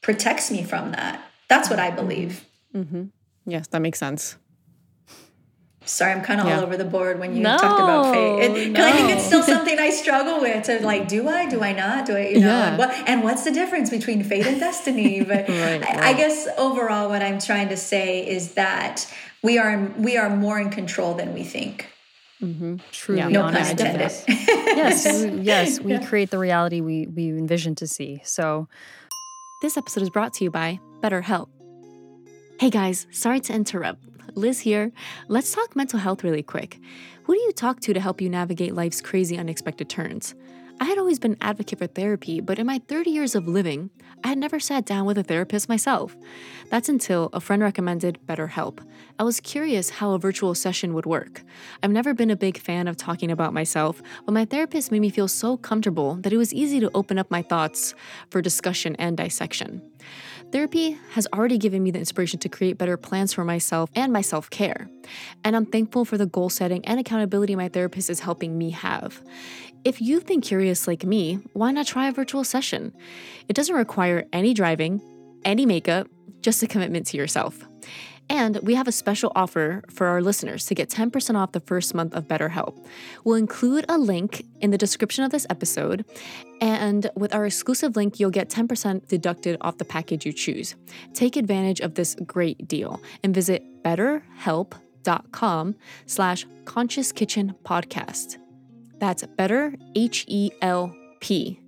[0.00, 1.24] protects me from that.
[1.48, 1.96] That's what I mm-hmm.
[1.96, 2.44] believe.
[2.74, 3.04] Mm-hmm.
[3.46, 4.36] Yes, that makes sense.
[5.84, 6.58] Sorry, I'm kind of Yeah.
[6.58, 8.68] all over the board when you No, talked about fate.
[8.70, 10.64] Because I think it's still something I struggle with.
[10.66, 11.46] To like, do I?
[11.48, 12.06] Do I not?
[12.06, 12.28] Do I?
[12.28, 12.46] You know?
[12.46, 12.68] Yeah.
[12.68, 15.24] And, what, and what's the difference between fate and destiny?
[15.32, 19.90] But Right, I, I guess overall, what I'm trying to say is that we are
[19.98, 21.88] we are more in control than we think.
[22.40, 22.76] Mm-hmm.
[22.92, 23.28] Truly Yeah.
[23.28, 23.70] No pun honest.
[23.72, 24.12] intended.
[24.28, 28.20] yes, we, yes, we create the reality we we envision to see.
[28.24, 28.68] So
[29.62, 31.48] This episode is brought to you by BetterHelp.
[32.62, 34.04] Hey guys, sorry to interrupt.
[34.36, 34.92] Liz here.
[35.26, 36.78] Let's talk mental health really quick.
[37.24, 40.36] Who do you talk to to help you navigate life's crazy, unexpected turns?
[40.80, 43.90] I had always been an advocate for therapy, but in my 30 years of living,
[44.22, 46.16] I had never sat down with a therapist myself.
[46.70, 48.78] That's until a friend recommended BetterHelp.
[49.18, 51.42] I was curious how a virtual session would work.
[51.82, 55.10] I've never been a big fan of talking about myself, but my therapist made me
[55.10, 57.92] feel so comfortable that it was easy to open up my thoughts
[58.30, 59.82] for discussion and dissection.
[60.52, 64.20] Therapy has already given me the inspiration to create better plans for myself and my
[64.20, 64.86] self care.
[65.44, 69.22] And I'm thankful for the goal setting and accountability my therapist is helping me have.
[69.82, 72.92] If you've been curious like me, why not try a virtual session?
[73.48, 75.00] It doesn't require any driving,
[75.42, 76.08] any makeup,
[76.42, 77.66] just a commitment to yourself.
[78.32, 81.94] And we have a special offer for our listeners to get 10% off the first
[81.94, 82.82] month of BetterHelp.
[83.24, 86.06] We'll include a link in the description of this episode.
[86.58, 90.76] And with our exclusive link, you'll get 10% deducted off the package you choose.
[91.12, 98.38] Take advantage of this great deal and visit betterhelp.com slash conscious kitchen podcast.
[98.98, 101.61] That's better, H E L P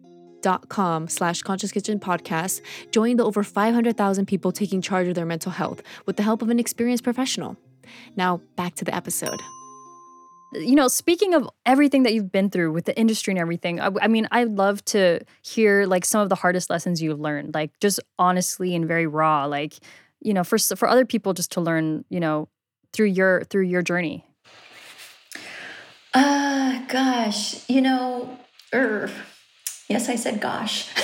[0.45, 2.61] dot com slash conscious kitchen podcast.
[2.93, 6.51] Join the over 500000 people taking charge of their mental health with the help of
[6.51, 7.57] an experienced professional.
[8.15, 9.41] Now back to the episode.
[10.53, 13.89] You know, speaking of everything that you've been through with the industry and everything, I,
[14.03, 17.73] I mean, I'd love to hear like some of the hardest lessons you've learned, like
[17.81, 19.79] just honestly and very raw, like
[20.21, 22.49] you know, for for other people just to learn, you know,
[22.93, 24.25] through your through your journey.
[26.13, 28.39] Uh, gosh, you know,
[28.73, 29.11] er,
[29.89, 30.89] yes, I said gosh.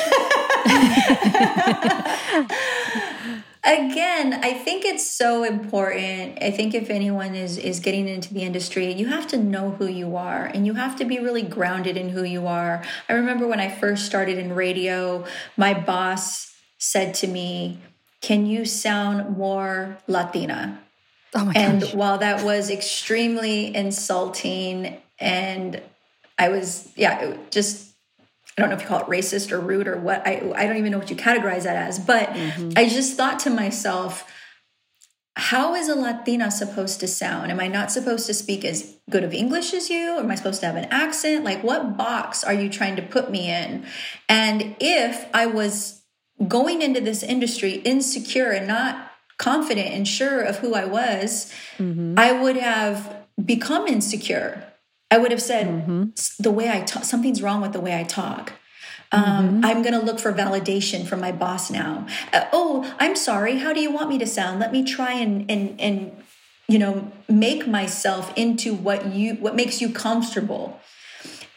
[3.62, 6.38] Again, I think it's so important.
[6.42, 9.86] I think if anyone is is getting into the industry, you have to know who
[9.86, 12.82] you are and you have to be really grounded in who you are.
[13.08, 15.26] I remember when I first started in radio,
[15.58, 17.78] my boss said to me,
[18.22, 20.80] "Can you sound more Latina?"
[21.34, 21.94] Oh my And gosh.
[21.94, 25.80] while that was extremely insulting, and
[26.38, 27.89] I was, yeah, it just,
[28.60, 30.76] I don't know if you call it racist or rude or what, I, I don't
[30.76, 32.72] even know what you categorize that as, but mm-hmm.
[32.76, 34.30] I just thought to myself,
[35.36, 37.50] how is a Latina supposed to sound?
[37.50, 40.18] Am I not supposed to speak as good of English as you?
[40.18, 41.44] Am I supposed to have an accent?
[41.44, 43.86] Like, what box are you trying to put me in?
[44.28, 46.02] And if I was
[46.46, 52.14] going into this industry insecure and not confident and sure of who I was, mm-hmm.
[52.18, 54.69] I would have become insecure.
[55.10, 55.66] I would have said,
[56.16, 58.52] "S- the way I talk, something's wrong with the way I talk.
[59.12, 62.06] Um, I'm going to look for validation from my boss now.
[62.32, 63.58] Uh, oh, I'm sorry.
[63.58, 64.60] How do you want me to sound?
[64.60, 66.12] Let me try and and and
[66.68, 70.78] you know make myself into what you what makes you comfortable.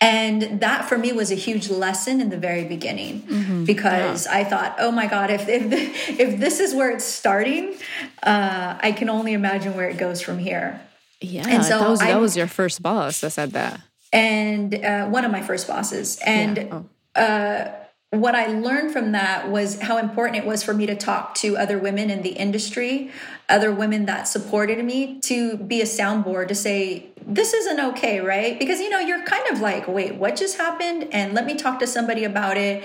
[0.02, 3.24] And that for me was a huge lesson in the very beginning
[3.66, 7.76] because I thought, oh my God, if, if, if this is where it's starting,
[8.22, 10.82] uh, I can only imagine where it goes from here.
[11.24, 13.80] Yeah And so that was I- that was your first boss that said that
[14.12, 16.20] and uh, one of my first bosses.
[16.24, 16.82] And Yeah.
[17.16, 17.22] Oh.
[17.22, 17.72] uh,
[18.12, 21.58] what I learned from that was how important it was for me to talk to
[21.58, 23.10] other women in the industry,
[23.50, 28.60] other women that supported me, to be a soundboard to say, this isn't okay, right?
[28.60, 31.08] Because, you know, you're kind of like, wait, what just happened?
[31.12, 32.84] And let me talk to somebody about it.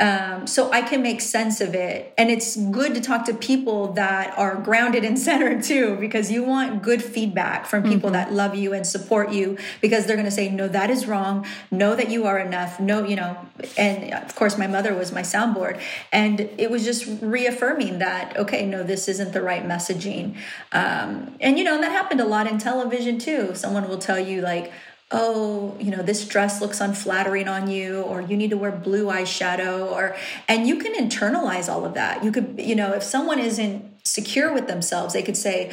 [0.00, 2.14] Um, so I can make sense of it.
[2.16, 6.42] And it's good to talk to people that are grounded and centered too, because you
[6.42, 10.30] want good feedback from people that love you and support you because they're going to
[10.30, 11.46] say, no, that is wrong.
[11.70, 12.80] Know that you are enough.
[12.80, 13.36] No, you know,
[13.76, 15.78] and of course, my mother was my soundboard.
[16.12, 20.36] And it was just reaffirming that, okay, no, this isn't the right messaging.
[20.72, 23.54] Um, and, you know, and that happened a lot in television too.
[23.54, 24.72] Someone will tell you, like,
[25.10, 29.06] oh you know this dress looks unflattering on you or you need to wear blue
[29.06, 30.16] eyeshadow or
[30.48, 32.22] and you can internalize all of that.
[32.24, 35.72] You could you know if someone isn't secure with themselves they could say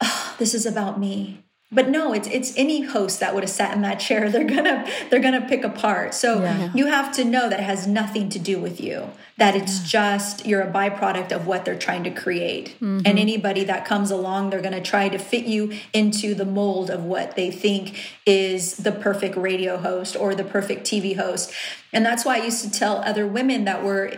[0.00, 3.74] oh, this is about me but no it's it's any host that would have sat
[3.74, 6.14] in that chair they're gonna they're gonna pick apart.
[6.14, 6.70] So Yeah.
[6.74, 10.44] you have to know that it has nothing to do with you that it's just
[10.44, 12.76] you're a byproduct of what they're trying to create.
[12.80, 16.90] And anybody that comes along they're going to try to fit you into the mold
[16.90, 21.52] of what they think is the perfect radio host or the perfect tv host.
[21.92, 24.12] And that's why i used to tell other women that were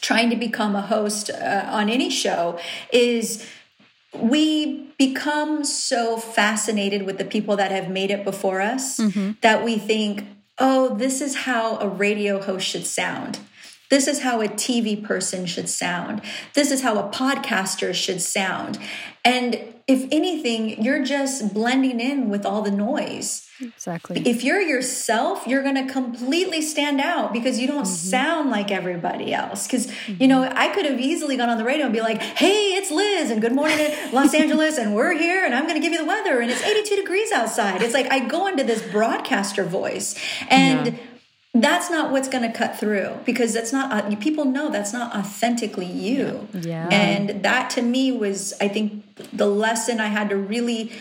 [0.00, 2.58] trying to become a host uh, on any show
[2.92, 3.46] is
[4.14, 9.32] we become so fascinated with the people that have made it before us mm-hmm.
[9.40, 10.24] that we think,
[10.58, 13.38] oh, this is how a radio host should sound.
[13.88, 16.22] This is how a TV person should sound.
[16.54, 18.78] This is how a podcaster should sound.
[19.24, 23.49] And if anything, you're just blending in with all the noise.
[23.60, 24.22] Exactly.
[24.26, 29.32] If you're yourself, you're going to completely stand out because you don't sound like everybody
[29.34, 29.66] else.
[29.66, 32.74] Because, you know, I could have easily gone on the radio and be like, hey,
[32.74, 35.80] it's Liz, and good morning in Los Angeles, and we're here, and I'm going to
[35.80, 37.82] give you the weather, and it's 82 degrees outside.
[37.82, 40.14] It's like I go into this broadcaster voice,
[40.48, 40.92] and Yeah.
[41.54, 45.14] that's not what's going to cut through because that's not, uh, people know that's not
[45.14, 46.48] authentically you.
[46.54, 46.88] Yeah.
[46.90, 50.92] And that to me was, I think, the lesson I had to really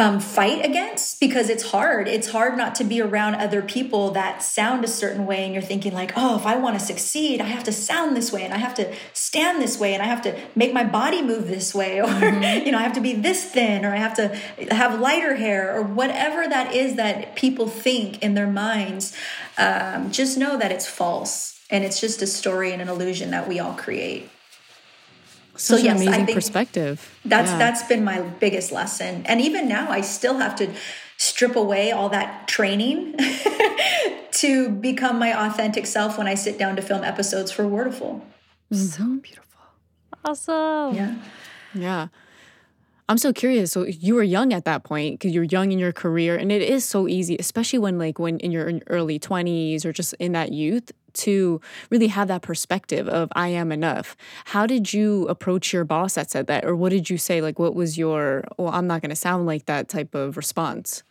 [0.00, 2.08] um, fight against because it's hard.
[2.08, 5.62] It's hard not to be around other people that sound a certain way, and you're
[5.62, 8.54] thinking like, oh, if I want to succeed, I have to sound this way, and
[8.54, 11.74] I have to stand this way, and I have to make my body move this
[11.74, 14.28] way, or you know, I have to be this thin, or I have to
[14.74, 19.14] have lighter hair, or whatever that is that people think in their minds.
[19.58, 23.46] Um, just know that it's false, and it's just a story and an illusion that
[23.46, 24.30] we all create.
[25.60, 26.96] So, Such yes, an I think- perspective.
[27.22, 27.58] That's Yeah.
[27.58, 29.22] that's been my biggest lesson.
[29.26, 30.70] And even now I still have to
[31.18, 33.14] strip away all that training
[34.32, 38.22] to become my authentic self when I sit down to film episodes for Wordiful.
[38.72, 39.18] so mm-hmm.
[39.18, 39.60] beautiful.
[40.24, 40.94] Awesome.
[40.94, 41.14] Yeah.
[41.74, 42.06] Yeah.
[43.10, 43.72] I'm so curious.
[43.72, 46.62] So you were young at that point because you're young in your career, and it
[46.62, 50.52] is so easy, especially when like when in your early 20s or just in that
[50.52, 54.16] youth, to really have that perspective of I am enough.
[54.46, 57.40] How did you approach your boss that said that, or what did you say?
[57.40, 61.02] Like, what was your well, I'm not going to sound like that type of response?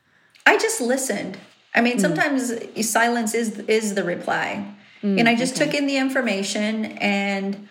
[0.45, 1.38] I just listened.
[1.75, 1.99] I mean, hmm.
[1.99, 2.51] sometimes
[2.89, 4.65] silence is is the reply.
[5.01, 7.69] Hmm, and I just took in the information and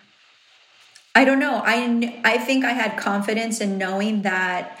[1.15, 1.61] I don't know.
[1.65, 4.79] I I think I had confidence in knowing that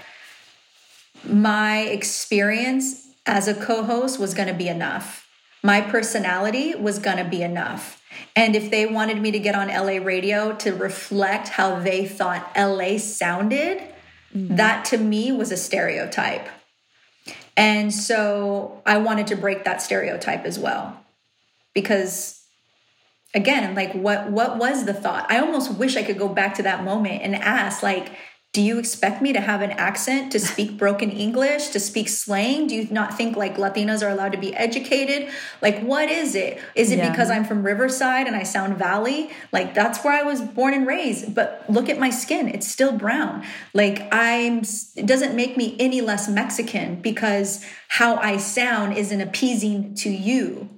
[1.23, 5.28] my experience as a co-host was going to be enough.
[5.61, 8.01] My personality was going to be enough.
[8.35, 12.51] And if they wanted me to get on LA radio to reflect how they thought
[12.57, 13.79] LA sounded,
[14.33, 14.55] mm-hmm.
[14.55, 16.47] that to me was a stereotype.
[17.57, 20.97] And so I wanted to break that stereotype as well.
[21.73, 22.41] Because
[23.33, 25.29] again, like what what was the thought?
[25.29, 28.11] I almost wish I could go back to that moment and ask like
[28.51, 32.65] do you expect me to have an accent, to speak broken English, to speak slang?
[32.65, 35.29] Do you not think like Latinas are allowed to be educated?
[35.61, 36.59] Like, what is it?
[36.73, 37.11] Is it Yeah.
[37.11, 39.29] because I'm from Riverside and I sound Valley?
[39.51, 41.35] Like, that's where I was born and raised.
[41.35, 43.45] But look at my skin, it's still brown.
[43.75, 44.63] Like, I'm,
[44.95, 50.69] it doesn't make me any less Mexican because how I sound isn't appeasing to you.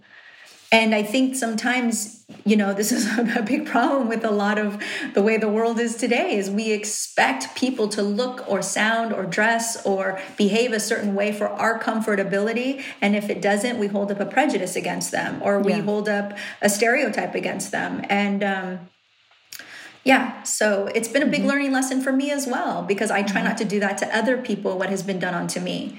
[0.72, 4.82] And I think sometimes, you know, this is a big problem with a lot of
[5.14, 9.26] the way the world is today is we expect people to look or sound or
[9.26, 12.84] dress or behave a certain way for our comfortability.
[13.02, 15.82] And if it doesn't, we hold up a prejudice against them or we Yeah.
[15.82, 18.06] hold up a stereotype against them.
[18.10, 18.80] And, um,
[20.04, 21.50] yeah, so it's been a big mm-hmm.
[21.50, 23.50] learning lesson for me as well because I try mm-hmm.
[23.50, 25.98] not to do that to other people what has been done onto me.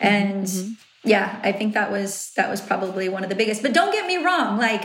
[0.00, 0.06] Mm-hmm.
[0.06, 3.62] And yeah, I think that was that was probably one of the biggest.
[3.62, 4.84] But don't get me wrong, like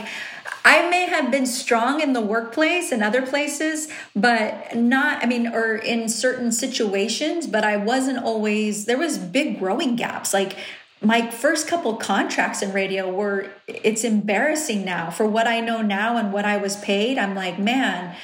[0.64, 5.48] I may have been strong in the workplace and other places, but not I mean
[5.48, 10.32] or in certain situations, but I wasn't always there was big growing gaps.
[10.32, 10.56] Like
[11.02, 16.16] my first couple contracts in radio were it's embarrassing now for what I know now
[16.16, 17.18] and what I was paid.
[17.18, 18.16] I'm like, man,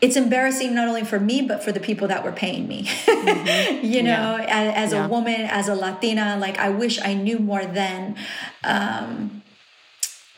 [0.00, 2.88] it's embarrassing not only for me but for the people that were paying me.
[3.82, 5.06] You know as, as Yeah.
[5.06, 8.16] a woman as a latina like i wish i knew more then.
[8.64, 9.42] Um,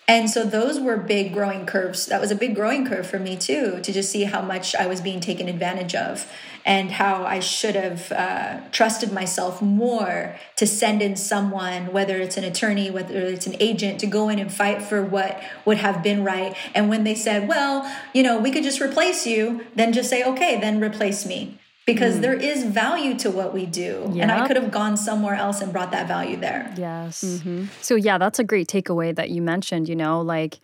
[0.08, 2.06] and so those were big growing curves.
[2.06, 4.86] That was a big growing curve for me too to just see how much i
[4.86, 6.26] was being taken advantage of
[6.64, 12.36] and how i should have uh, trusted myself more to send in someone whether it's
[12.36, 16.02] an attorney whether it's an agent to go in and fight for what would have
[16.02, 16.56] been right.
[16.74, 20.22] And when they said well you know we could just replace you then just say
[20.24, 21.56] okay then replace me.
[21.86, 25.60] Because there is value to what we do and i could have gone somewhere else
[25.60, 26.72] and brought that value there.
[26.76, 27.42] Yes.
[27.80, 30.60] So yeah, that's a great takeaway that you mentioned, you know, like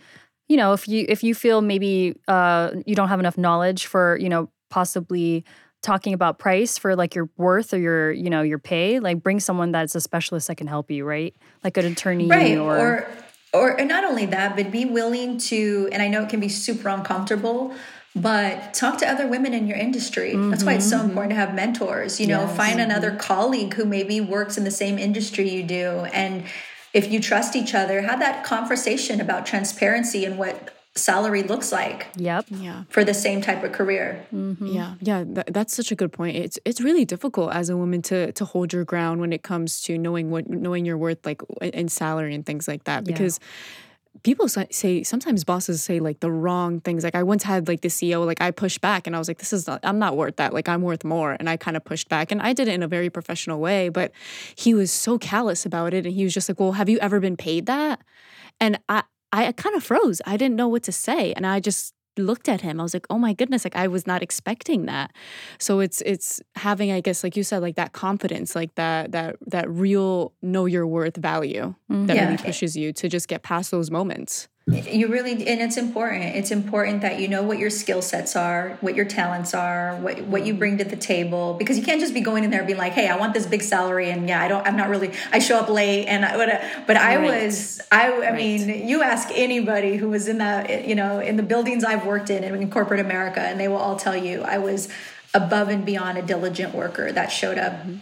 [0.48, 4.16] you know, if you if you feel maybe uh you don't have enough knowledge for,
[4.20, 5.44] you know, possibly
[5.86, 9.40] talking about price for like your worth or your, you know, your pay, like bring
[9.40, 11.34] someone that's a specialist that can help you, right?
[11.62, 13.08] Like an attorney right or, or
[13.52, 16.48] or and not only that but be willing to and i know it can be
[16.48, 17.74] super uncomfortable
[18.14, 21.10] but talk to other women in your industry that's why it's so mm-hmm.
[21.10, 22.56] important to have mentors you know Yes.
[22.56, 23.18] find another mm-hmm.
[23.18, 26.44] colleague who maybe works in the same industry you do and
[26.92, 32.08] if you trust each other have that conversation about transparency and what salary looks like
[32.16, 32.46] Yep.
[32.50, 32.84] Yeah.
[32.88, 34.66] for the same type of career mm-hmm.
[34.66, 36.36] Yeah, yeah, that, that's such a good point.
[36.36, 39.80] It's it's really difficult as a woman to to hold your ground when it comes
[39.82, 43.38] to knowing what knowing your worth, like in salary and things like that, because
[44.22, 47.04] people say, say sometimes bosses say like the wrong things.
[47.04, 49.38] Like I once had like the CEO, like I pushed back and I was like,
[49.38, 50.52] this is not, I'm not worth that.
[50.52, 51.36] Like I'm worth more.
[51.38, 53.88] And I kind of pushed back and I did it in a very professional way,
[53.88, 54.12] but
[54.54, 56.06] he was so callous about it.
[56.06, 58.00] And he was just like, well, have you ever been paid that?
[58.60, 59.02] And I,
[59.44, 60.22] I kind of froze.
[60.26, 61.32] I didn't know what to say.
[61.34, 62.80] And I just looked at him.
[62.80, 65.14] I was like, "Oh my goodness, like I was not expecting that."
[65.58, 69.36] So it's it's having I guess like you said like that confidence, like that that
[69.46, 72.10] that real know your worth value that mm-hmm.
[72.10, 72.24] Yeah.
[72.24, 74.48] really pushes you to just get past those moments.
[74.68, 76.24] You really, and it's important.
[76.34, 80.22] It's important that you know what your skill sets are, what your talents are, what
[80.22, 82.66] what you bring to the table, because you can't just be going in there and
[82.66, 85.12] being like, "Hey, I want this big salary," and yeah, I don't, I'm not really,
[85.30, 87.44] I show up late, and I, but, but I Right.
[87.44, 91.44] was, I, I mean, you ask anybody who was in that, you know, in the
[91.44, 94.88] buildings I've worked in in corporate America, and they will all tell you I was
[95.32, 97.98] above and beyond a diligent worker that showed up mm-hmm.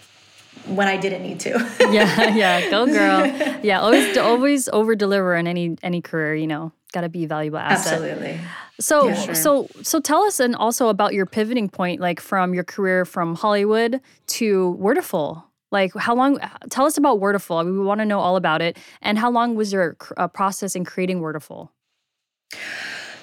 [0.67, 1.51] When I didn't need to.
[1.91, 3.27] yeah, yeah, go girl.
[3.65, 6.35] Yeah, always always over deliver in any any career.
[6.35, 7.95] You know, got to be valuable asset.
[7.95, 8.41] Absolutely.
[8.81, 9.15] So Yeah.
[9.15, 9.35] Sure.
[9.35, 13.35] so so tell us and also about your pivoting point, like from your career from
[13.35, 15.45] Hollywood to Wordiful.
[15.71, 16.39] Like how long?
[16.71, 17.59] Tell us about Wordiful.
[17.61, 18.77] I mean, we want to know all about it.
[19.03, 21.71] And how long was your uh, process in creating Wordiful?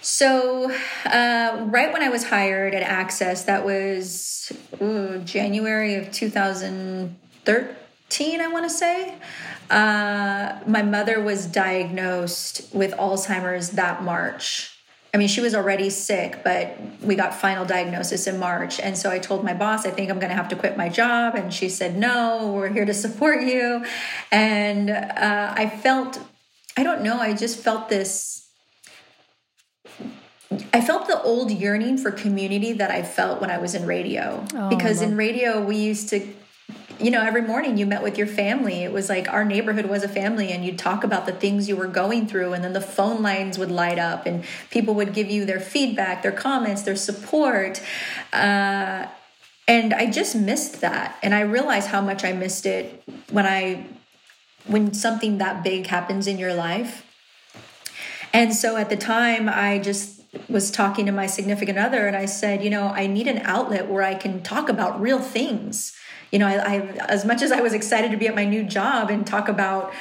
[0.04, 0.72] So,
[1.06, 6.12] uh, right when I was hired at Access, that was ooh, January of
[7.46, 9.16] 2013, I want to say.
[9.70, 14.78] Uh, my mother was diagnosed with Alzheimer's that March.
[15.14, 18.80] I mean, she was already sick, but we got final diagnosis in March.
[18.80, 20.88] And so I told my boss, I think I'm going to have to quit my
[20.88, 21.36] job.
[21.36, 23.86] And she said, No, we're here to support you.
[24.32, 26.20] And uh, I felt,
[26.78, 28.42] I don't know, I just felt this
[30.74, 34.46] I felt the old yearning for community that I felt when I was in radio.
[34.70, 36.28] because in radio, we used to,
[37.02, 38.84] you know, every morning you met with your family.
[38.84, 41.76] It was like our neighborhood was a family, and you'd talk about the things you
[41.76, 45.30] were going through, and then the phone lines would light up, and people would give
[45.30, 47.82] you their feedback, their comments, their support.
[48.32, 49.08] Uh,
[49.68, 51.18] and I just missed that.
[51.24, 53.88] And I realized how much I missed it when I,
[54.66, 57.06] when something that big happens in your life.
[58.34, 62.26] And so at the time, I just was talking to my significant other, and I
[62.26, 65.94] said, you know, I need an outlet where I can talk about real things.
[66.32, 66.76] You know, I, I
[67.08, 69.94] as much as I was excited to be at my new job and talk about,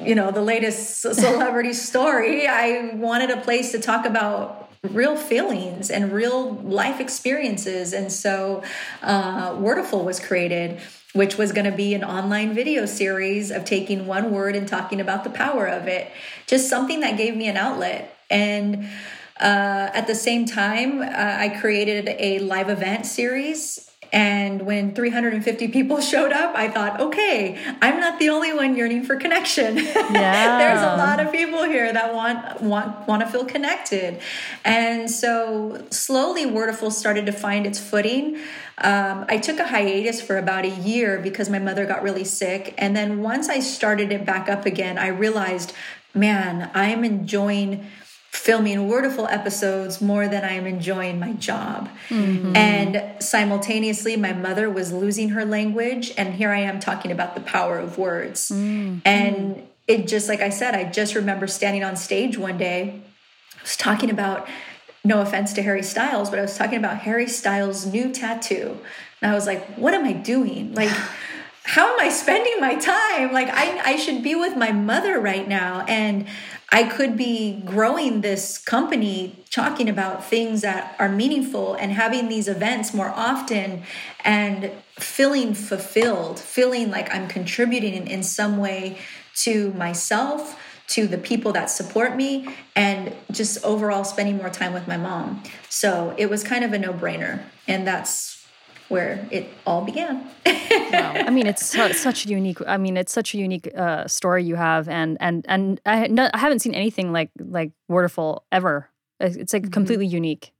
[0.00, 5.90] you know, the latest celebrity story, I wanted a place to talk about real feelings
[5.90, 7.92] and real life experiences.
[7.92, 8.62] And so,
[9.02, 10.80] uh, Wordiful was created
[11.12, 15.00] which was going to be an online video series of taking one word and talking
[15.00, 16.10] about the power of it.
[16.46, 18.16] Just something that gave me an outlet.
[18.30, 18.84] And
[19.38, 23.91] uh, at the same time, uh, I created a live event series.
[24.12, 29.04] And when 350 people showed up, I thought, okay, I'm not the only one yearning
[29.04, 29.78] for connection.
[29.78, 30.58] Yeah.
[30.58, 34.20] There's a lot of people here that want want want to feel connected.
[34.66, 38.36] And so slowly Wordiful started to find its footing.
[38.78, 42.74] Um, I took a hiatus for about a year because my mother got really sick.
[42.76, 45.72] And then once I started it back up again, I realized,
[46.14, 47.86] man, I'm enjoying
[48.32, 51.90] filming Wordiful episodes more than I am enjoying my job.
[52.08, 52.56] Mm-hmm.
[52.56, 56.12] And simultaneously, my mother was losing her language.
[56.16, 58.48] And here I am talking about the power of words.
[58.48, 59.00] Mm-hmm.
[59.04, 63.02] And it just, like I said, I just remember standing on stage one day,
[63.58, 64.48] I was talking about
[65.04, 68.78] no offense to Harry Styles, but I was talking about Harry Styles' new tattoo.
[69.20, 70.74] And I was like, what am I doing?
[70.74, 70.88] Like,
[71.64, 73.30] how am I spending my time?
[73.32, 75.84] Like, I, I should be with my mother right now.
[75.86, 76.26] And
[76.74, 82.48] I could be growing this company, talking about things that are meaningful and having these
[82.48, 83.82] events more often
[84.24, 88.96] and feeling fulfilled, feeling like I'm contributing in, in some way
[89.42, 90.58] to myself
[90.88, 95.42] to the people that support me and just overall spending more time with my mom.
[95.68, 97.42] So it was kind of a no brainer.
[97.68, 98.31] And that's
[98.92, 100.28] where it all began.
[100.46, 102.58] I mean, it's su- such a unique.
[102.66, 106.28] I mean, it's such a unique uh, story you have, and and and I, no,
[106.32, 108.88] I haven't seen anything like like Wordiful ever.
[109.18, 110.52] It's it's, like completely unique.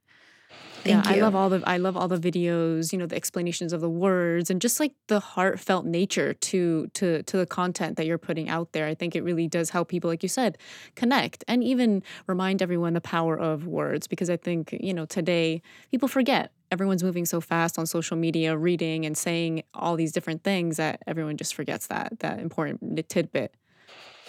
[0.83, 3.71] Thank yeah, I love all the I love all the videos, you know, the explanations
[3.71, 8.05] of the words and just like the heartfelt nature to to to the content that
[8.05, 8.85] you're putting out there.
[8.85, 10.57] I think it really does help people like you said
[10.95, 15.61] connect and even remind everyone the power of words because I think, you know, today
[15.89, 16.51] people forget.
[16.69, 21.01] Everyone's moving so fast on social media, reading and saying all these different things that
[21.07, 23.55] everyone just forgets that that important tidbit.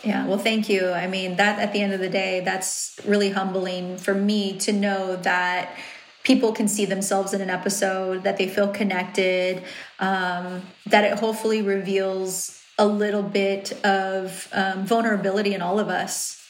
[0.05, 0.91] Yeah, well, thank you.
[0.91, 4.73] I mean, that at the end of the day, that's really humbling for me to
[4.73, 5.75] know that
[6.25, 9.63] people can see themselves in an episode, that they feel connected,
[10.01, 16.41] um, that it hopefully reveals a little bit of um, vulnerability in all of us.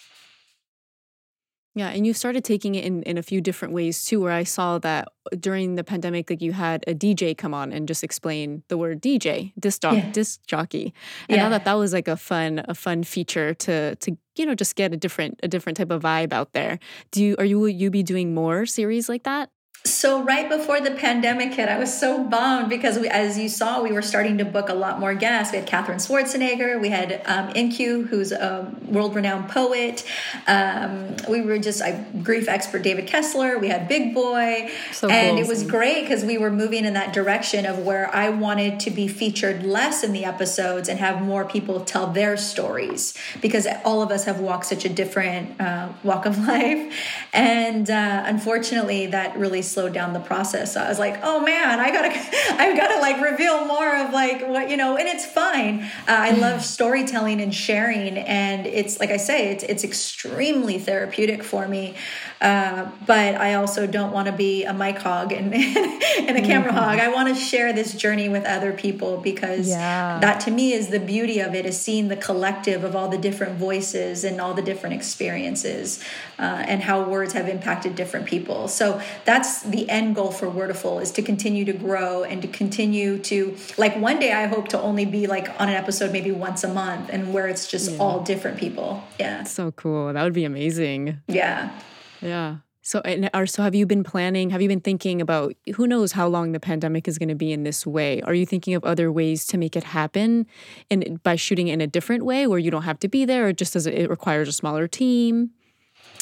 [1.77, 4.45] Yeah, and you started taking it in, in a few different ways too, where I
[4.45, 5.09] saw that
[5.41, 9.03] during the pandemic, like you had a DJ come on and just explain the word
[9.03, 10.07] DJ, disc, jo- Yeah.
[10.13, 10.95] disc jockey.
[11.29, 11.51] And I Yeah.
[11.51, 14.93] thought that was like a fun, a fun feature to to you know just get
[14.95, 16.79] a different a different type of vibe out there.
[17.11, 19.51] Do you are you will you be doing more series like that?
[19.87, 23.83] So right before the pandemic hit, I was so bummed because we, as you saw,
[23.83, 25.53] we were starting to book a lot more guests.
[25.53, 30.03] We had Catherine Schwarzenegger, we had um, In-Q, who's a world-renowned poet.
[30.47, 33.59] Um, we were just a grief expert, David Kessler.
[33.59, 35.45] We had Big Boy, So and cool.
[35.45, 38.91] it was great because we were moving in that direction of where I wanted to
[38.91, 43.13] be featured less in the episodes and have more people tell their stories
[43.43, 46.91] because all of us have walked such a different uh, walk of life,
[47.35, 50.73] and uh, unfortunately, that really slowed down the process.
[50.75, 52.09] So I was like, oh man, I gotta,
[52.63, 55.83] I've got to like reveal more of like what you know, and it's fine.
[55.83, 61.43] Uh, I love storytelling and sharing, and it's like I say, it's it's extremely therapeutic
[61.43, 61.95] for me.
[62.41, 66.73] Uh, but I also don't want to be a mic hog and, and a camera
[66.73, 66.99] hog.
[66.99, 70.19] I want to share this journey with other people because Yeah.
[70.21, 73.17] that to me is the beauty of it is seeing the collective of all the
[73.19, 76.03] different voices and all the different experiences
[76.39, 78.69] uh, and how words have impacted different people.
[78.69, 83.19] So that's the end goal for Wordiful is to continue to grow and to continue
[83.21, 86.63] to like one day I hope to only be like on an episode maybe once
[86.65, 89.03] a month and where it's just all different people.
[89.19, 89.45] Yeah.
[89.45, 90.13] So cool.
[90.13, 91.21] That would be amazing.
[91.29, 91.71] Yeah.
[92.25, 92.57] Yeah.
[92.87, 96.13] So and are so have you been planning, have you been thinking about who knows
[96.13, 98.21] how long the pandemic is going to be in this way?
[98.23, 100.47] Are you thinking of other ways to make it happen
[100.91, 103.53] and by shooting in a different way where you don't have to be there or
[103.55, 105.51] just as it requires a smaller team?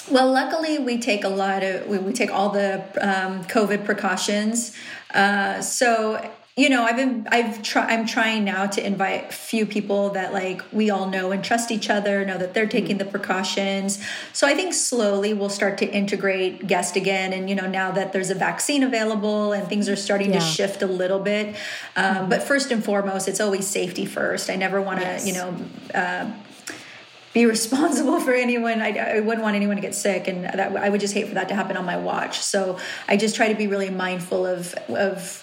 [0.09, 4.77] Well, luckily, we take a lot of we, we take all the um, COVID precautions.
[5.13, 10.11] Uh, so you know, I've been I've try I'm trying now to invite few people
[10.11, 13.99] that like we all know and trust each other, know that they're taking the precautions.
[14.35, 18.13] So I think slowly we'll start to integrate guest again, and you know, now that
[18.13, 20.41] there's a vaccine available and things are starting Yeah.
[20.41, 21.57] to shift a little bit.
[21.97, 24.51] Um, But first and foremost, it's always safety first.
[24.51, 25.27] I never want to Yes.
[25.27, 25.55] you know.
[25.95, 26.27] Uh,
[27.33, 28.83] be responsible for anyone.
[28.83, 31.35] I, I wouldn't want anyone to get sick, and that I would just hate for
[31.35, 32.41] that to happen on my watch.
[32.41, 32.77] So
[33.09, 35.43] I just try to be really mindful of of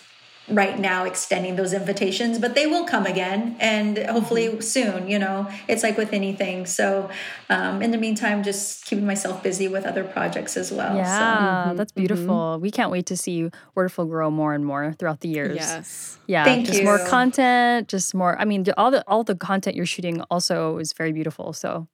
[0.50, 4.62] right now extending those invitations, but they will come again, and hopefully mm-hmm.
[4.62, 5.08] soon.
[5.08, 6.66] You know, it's like with anything.
[6.66, 7.10] So
[7.50, 10.94] um, in the meantime, just keeping myself busy with other projects as well.
[10.94, 10.98] So.
[10.98, 12.36] Yeah, mm-hmm, that's beautiful.
[12.36, 12.62] Mm-hmm.
[12.62, 15.56] We can't wait to see Wordiful grow more and more throughout the years.
[15.56, 16.18] Yes.
[16.28, 18.40] Yeah, Thank just more content, just more.
[18.40, 21.54] I mean, all the all the content you're shooting also is very beautiful.
[21.54, 21.88] So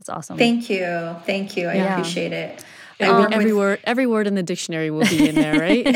[0.00, 0.38] it's awesome.
[0.38, 1.68] Thank you, thank you.
[1.68, 1.92] I Yeah.
[1.92, 2.64] appreciate it.
[3.00, 5.84] I um, Every, with- word every word in the dictionary will be in there, right?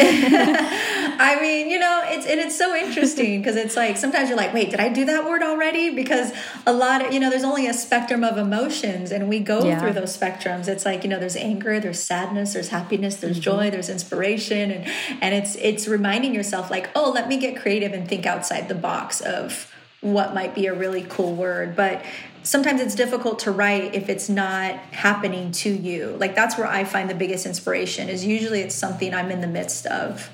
[1.20, 4.54] I mean, you know, it's and it's so interesting because it's like sometimes you're like,
[4.54, 5.94] wait, did I do that word already?
[5.94, 6.32] Because
[6.66, 9.80] a lot of you know, there's only a spectrum of emotions, and we go Yeah.
[9.80, 10.68] through those spectrums.
[10.68, 13.42] It's like you know, there's anger, there's sadness, there's happiness, there's mm-hmm.
[13.58, 14.86] joy, there's inspiration, and
[15.20, 18.74] and it's it's reminding yourself like, oh, let me get creative and think outside the
[18.76, 22.02] box of what might be a really cool word, but.
[22.48, 26.16] Sometimes it's difficult to write if it's not happening to you.
[26.18, 29.46] Like that's where I find the biggest inspiration is usually it's something I'm in the
[29.46, 30.30] midst of.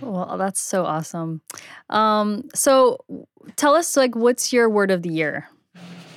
[0.00, 1.40] Well, that's so awesome.
[1.90, 2.98] Um, so
[3.56, 5.48] tell us, like, what's your word of the year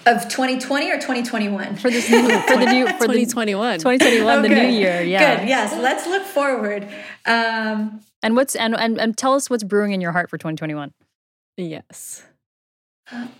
[0.05, 1.77] Of 2020 or 2021?
[1.77, 3.79] for this new for the new for the 2021.
[3.79, 5.01] 2021, the new year?
[5.01, 5.39] Yeah.
[5.39, 5.47] Good.
[5.49, 5.73] Yes.
[5.81, 6.87] Let's look forward.
[7.25, 10.93] Um, And what's and, and and tell us what's brewing in your heart for 2021.
[11.57, 12.23] Yes.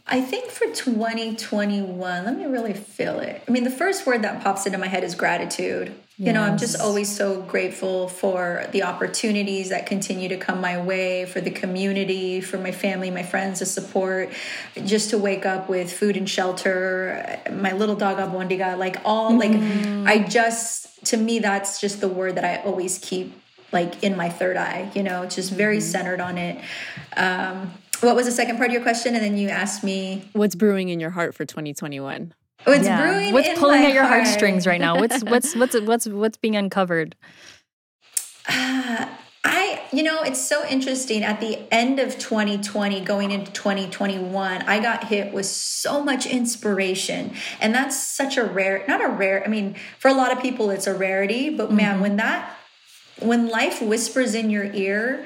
[0.08, 3.44] I think for 2021, let me really feel it.
[3.48, 5.94] I mean, the first word that pops into my head is gratitude.
[6.18, 10.82] You know, I'm just always so grateful for the opportunities that continue to come my
[10.82, 14.30] way, for the community, for my family, my friends, the support,
[14.84, 19.54] just to wake up with food and shelter, my little dog Abondiga, like all, like,
[19.54, 23.34] I just, to me, that's just the word that I always keep
[23.72, 26.62] like in my third eye, you know, just very centered on it.
[27.16, 27.72] Um,
[28.02, 29.16] what was the second part of your question?
[29.16, 32.34] And then you asked me, What's brewing in your heart for 2021?
[32.68, 33.02] oh, it's Yeah.
[33.02, 33.34] brewing.
[33.34, 34.24] What's in pulling my at your heart.
[34.24, 34.98] heartstrings right now?
[34.98, 37.16] What's what's what's what's what's what's being uncovered?
[38.48, 39.08] Uh,
[39.44, 41.24] I, you know, it's so interesting.
[41.24, 47.34] At the end of 2020, going into 2021, I got hit with so much inspiration.
[47.62, 50.70] And that's such a rare, not a rare, I mean, for a lot of people,
[50.72, 52.02] it's a rarity, but man, mm-hmm.
[52.02, 52.54] when that,
[53.20, 55.26] when life whispers in your ear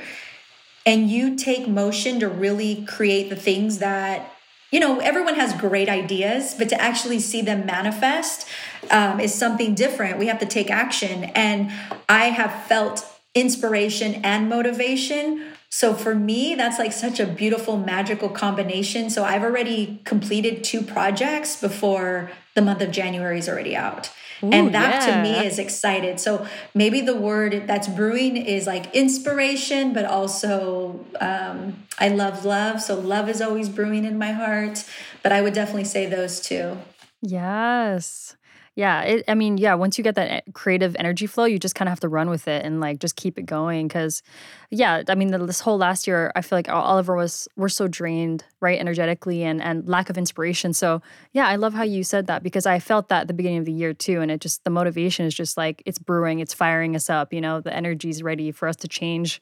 [0.85, 4.31] and you take motion to really create the things that
[4.71, 8.47] you know everyone has great ideas but to actually see them manifest
[8.91, 10.19] um, is something different.
[10.19, 11.25] We have to take action.
[11.35, 11.71] And
[12.09, 13.05] i have felt
[13.35, 15.43] inspiration and motivation
[15.73, 19.09] So for me, that's like such a beautiful, magical combination.
[19.09, 24.11] So I've already completed two projects before the month of January is already out.
[24.43, 26.19] and that to me is excited.
[26.19, 26.45] So
[26.75, 32.79] maybe the word that's brewing is like inspiration, but also um, I love love.
[32.79, 34.85] So love is always brewing in my heart.
[35.23, 36.77] But I would definitely say those two.
[37.23, 38.35] Yes.
[38.75, 39.01] Yeah.
[39.01, 41.87] It, I mean, yeah, once you get that e- creative energy flow, you just kind
[41.87, 43.87] of have to run with it and like just keep it going.
[43.87, 44.23] Cause,
[44.71, 47.69] yeah, I mean, the, this whole last year, I feel like all- Oliver was, we're
[47.69, 48.79] so drained, right?
[48.79, 50.73] Energetically and, and lack of inspiration.
[50.73, 51.03] So,
[51.33, 53.65] yeah, I love how you said that because I felt that at the beginning of
[53.65, 54.21] the year too.
[54.21, 57.31] And it just, the motivation is just like, it's brewing, it's firing us up.
[57.31, 59.39] You know, the energy is ready for us to change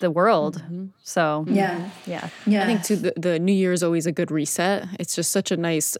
[0.00, 0.62] the world.
[0.62, 0.86] Mm-hmm.
[1.02, 1.90] So, Yeah.
[2.06, 2.30] yeah.
[2.46, 2.62] Yeah.
[2.62, 4.88] I think too the, the new year is always a good reset.
[4.98, 5.98] It's just such a nice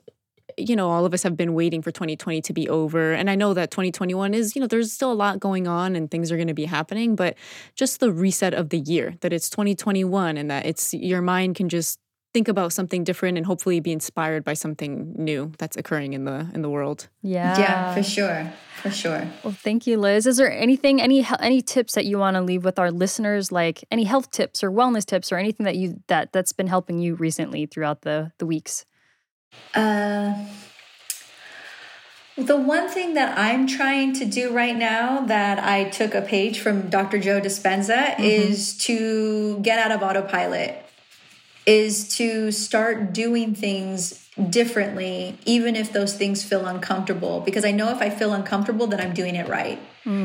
[0.57, 3.13] you know, all of us have been waiting for 2020 to be over.
[3.13, 6.11] And I know that 2021 is, you know, there's still a lot going on and
[6.11, 7.37] things are going to be happening, but
[7.75, 11.69] just the reset of the year that it's 2021 and that it's your mind can
[11.69, 11.99] just
[12.33, 16.47] think about something different and hopefully be inspired by something new that's occurring in the
[16.55, 17.09] in the world.
[17.23, 17.59] Yeah.
[17.59, 18.53] yeah, for sure.
[18.81, 19.29] For sure.
[19.45, 20.27] Well, thank you, Liz.
[20.27, 23.85] Is there anything, any any tips that you want to leave with our listeners, like
[23.91, 27.15] any health tips or wellness tips, or anything that you that that's been helping you
[27.15, 28.85] recently throughout the the weeks?
[29.75, 30.35] Uh,
[32.37, 36.61] the one thing that I'm trying to do right now that I took a page
[36.61, 37.19] from Dr.
[37.19, 40.83] Joe Dispenza is to get out of autopilot,
[41.67, 47.41] is to start doing things differently, even if those things feel uncomfortable.
[47.41, 49.79] Because I know if I feel uncomfortable, then I'm doing it right.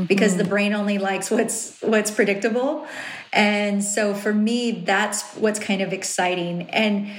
[0.08, 2.88] Because the brain only likes what's what's predictable.
[3.34, 6.64] And so for me, that's what's kind of exciting.
[6.72, 7.12] And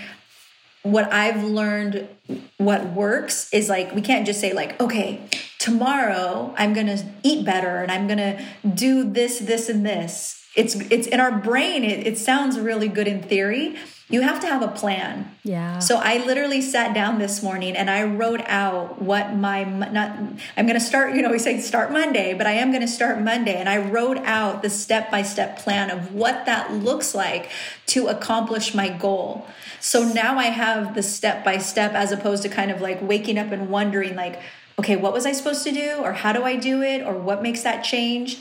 [0.82, 2.08] what I've learned
[2.56, 5.20] what works is like we can't just say like okay
[5.58, 10.37] tomorrow I'm going to eat better and I'm going to do this this and this
[10.58, 13.76] it's it's in our brain it, it sounds really good in theory
[14.10, 15.78] you have to have a plan Yeah.
[15.80, 20.18] so I literally sat down this morning and I wrote out what my not
[20.56, 22.88] I'm going to start, you know, we say start Monday, but I am going to
[22.88, 27.50] start Monday and I wrote out the step-by-step plan of what that looks like
[27.86, 29.46] to accomplish my goal.
[29.80, 33.38] So now I have the step by step as opposed to kind of like waking
[33.38, 34.40] up and wondering like
[34.78, 37.42] okay, what was I supposed to do or how do I do it or what
[37.42, 38.38] makes that change?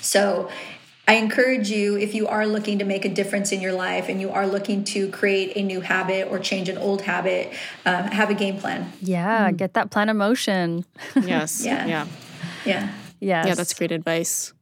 [0.00, 0.48] So
[1.08, 4.20] I encourage you, if you are looking to make a difference in your life and
[4.20, 7.52] you are looking to create a new habit or change an old habit,
[7.84, 8.92] um, have a game plan.
[9.00, 9.52] yeah.
[9.52, 10.84] Get that plan of motion.
[11.22, 11.64] Yes.
[11.64, 11.86] Yeah.
[11.86, 12.06] Yeah.
[12.64, 12.88] Yeah.
[13.20, 13.46] Yes.
[13.46, 14.52] Yeah, that's great advice.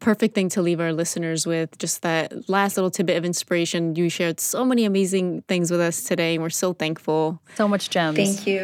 [0.00, 1.78] Perfect thing to leave our listeners with.
[1.78, 3.94] Just that last little tidbit of inspiration.
[3.96, 7.40] You shared so many amazing things with us today, and we're so thankful.
[7.56, 8.16] So much gems.
[8.16, 8.60] Thank you.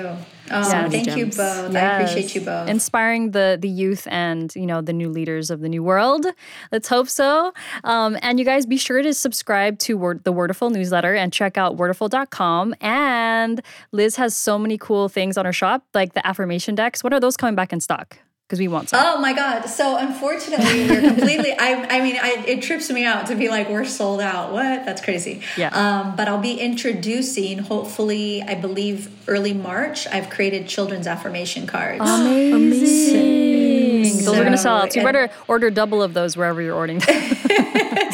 [0.53, 0.91] Oh, Yes.
[0.91, 1.37] thank you Gems.
[1.37, 1.77] both.
[1.77, 2.69] I appreciate you both.
[2.69, 6.27] Inspiring the the youth and you know the new leaders of the new world.
[6.73, 7.53] Let's hope so.
[7.85, 11.57] Um, and you guys be sure to subscribe to Word, the Wordiful newsletter and check
[11.57, 12.75] out wordiful.com.
[12.81, 13.63] And
[13.93, 17.05] Liz has so many cool things on her shop, like the affirmation decks.
[17.05, 18.19] When are those coming back in stock?
[18.51, 19.01] Because we want some.
[19.01, 19.67] Oh my God.
[19.67, 23.69] So unfortunately, we're completely, I, I mean, I, it trips me out to be like,
[23.69, 24.53] we're sold out.
[24.53, 24.85] What?
[24.85, 25.43] That's crazy.
[25.57, 25.69] Yeah.
[25.69, 32.01] Um, but I'll be introducing, hopefully, I believe early March, I've created children's affirmation cards.
[32.01, 33.21] Amazing.
[34.01, 34.25] Amazing.
[34.25, 34.93] Those are going to sell out.
[34.93, 37.01] So you better order double of those wherever you're ordering.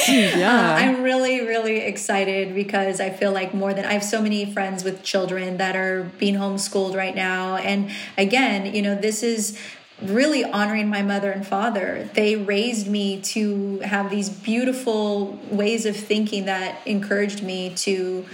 [0.08, 0.76] Yeah.
[0.78, 4.84] I'm really, really excited because I feel like more than I have so many friends
[4.84, 7.56] with children that are being homeschooled right now.
[7.56, 9.58] And again, you know, this is
[10.02, 12.08] really honoring my mother and father.
[12.14, 18.26] They raised me to have these beautiful ways of thinking that encouraged me to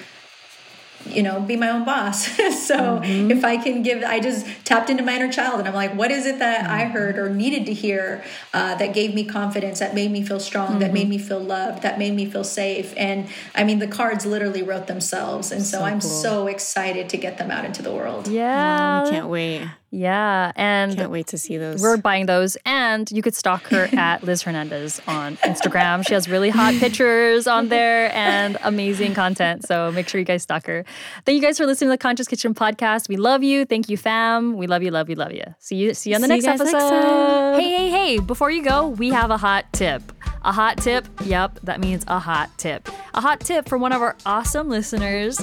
[1.06, 2.28] you know be my own boss.
[2.62, 3.30] So mm-hmm.
[3.30, 6.12] if i can give i just tapped into my inner child and i'm like what
[6.12, 6.92] is it that i mm-hmm.
[6.92, 8.22] heard or needed to hear
[8.54, 11.10] uh, that gave me confidence that made me feel strong that made mm-hmm.
[11.10, 12.94] me feel loved that made me feel safe?
[12.96, 15.50] And i mean the cards literally wrote themselves.
[15.50, 18.28] And so, i'm so excited to get them out into the world.
[18.28, 19.04] Yeah.
[19.04, 19.66] we can't wait.
[19.92, 20.52] Yeah.
[20.56, 21.82] And Can't wait to see those.
[21.82, 26.04] We're buying those, and you could stalk her at Liz Hernandez on Instagram.
[26.06, 29.66] She has really hot pictures on there and amazing content.
[29.66, 30.84] So make sure you guys stalk her.
[31.26, 33.10] Thank you guys for listening to the Conscious Kitchen podcast.
[33.10, 33.66] We love you.
[33.66, 34.56] Thank you, fam.
[34.56, 35.44] We love you, love you, love you.
[35.58, 35.92] See you.
[35.92, 36.72] See you on the See next episode.
[36.72, 37.60] next time.
[37.60, 38.18] Hey, hey, hey!
[38.18, 40.02] Before you go, we have a hot tip.
[40.42, 41.06] A hot tip.
[41.22, 42.88] Yep, that means a hot tip.
[43.12, 45.38] A hot tip from one of our awesome listeners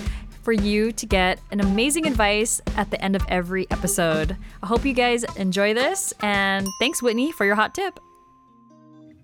[0.49, 4.35] for you to get an amazing advice at the end of every episode.
[4.63, 7.99] I hope you guys enjoy this, and thanks, Whitney, for your hot tip.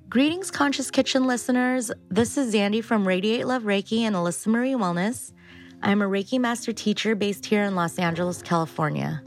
[0.07, 1.91] Greetings, Conscious Kitchen listeners.
[2.09, 5.33] This is Zandy from Radiate Love Reiki and Alyssa Marie Wellness.
[5.81, 9.23] I'm a Reiki master teacher based here in Los Angeles, California.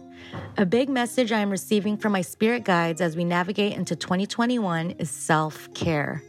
[0.56, 4.92] A big message I am receiving from my spirit guides as we navigate into 2021
[4.92, 6.22] is self care.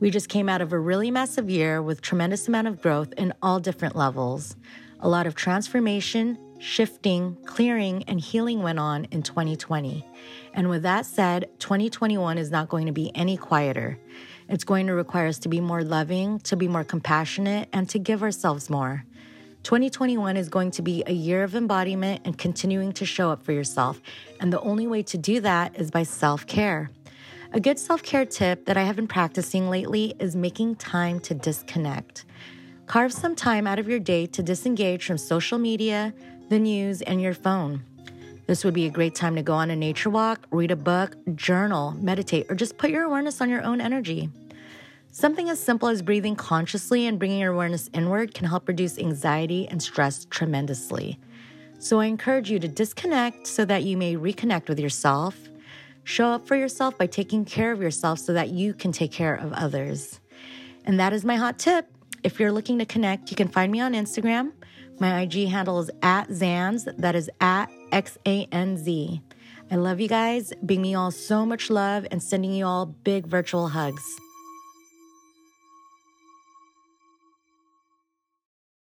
[0.00, 3.34] We just came out of a really massive year with tremendous amount of growth in
[3.42, 4.56] all different levels.
[5.04, 10.02] A lot of transformation, shifting, clearing, and healing went on in 2020.
[10.54, 13.98] And with that said, 2021 is not going to be any quieter.
[14.48, 17.98] It's going to require us to be more loving, to be more compassionate, and to
[17.98, 19.04] give ourselves more.
[19.64, 23.52] 2021 is going to be a year of embodiment and continuing to show up for
[23.52, 24.00] yourself.
[24.40, 26.90] And the only way to do that is by self care.
[27.52, 31.34] A good self care tip that I have been practicing lately is making time to
[31.34, 32.24] disconnect.
[32.86, 36.12] Carve some time out of your day to disengage from social media,
[36.50, 37.82] the news, and your phone.
[38.46, 41.16] This would be a great time to go on a nature walk, read a book,
[41.34, 44.28] journal, meditate, or just put your awareness on your own energy.
[45.12, 49.66] Something as simple as breathing consciously and bringing your awareness inward can help reduce anxiety
[49.68, 51.18] and stress tremendously.
[51.78, 55.38] So I encourage you to disconnect so that you may reconnect with yourself.
[56.02, 59.34] Show up for yourself by taking care of yourself so that you can take care
[59.34, 60.20] of others.
[60.84, 61.86] And that is my hot tip.
[62.24, 64.52] If you're looking to connect, you can find me on Instagram.
[64.98, 69.20] My IG handle is at Zanz, that is at X A N Z.
[69.70, 73.26] I love you guys, bring me all so much love, and sending you all big
[73.26, 74.02] virtual hugs.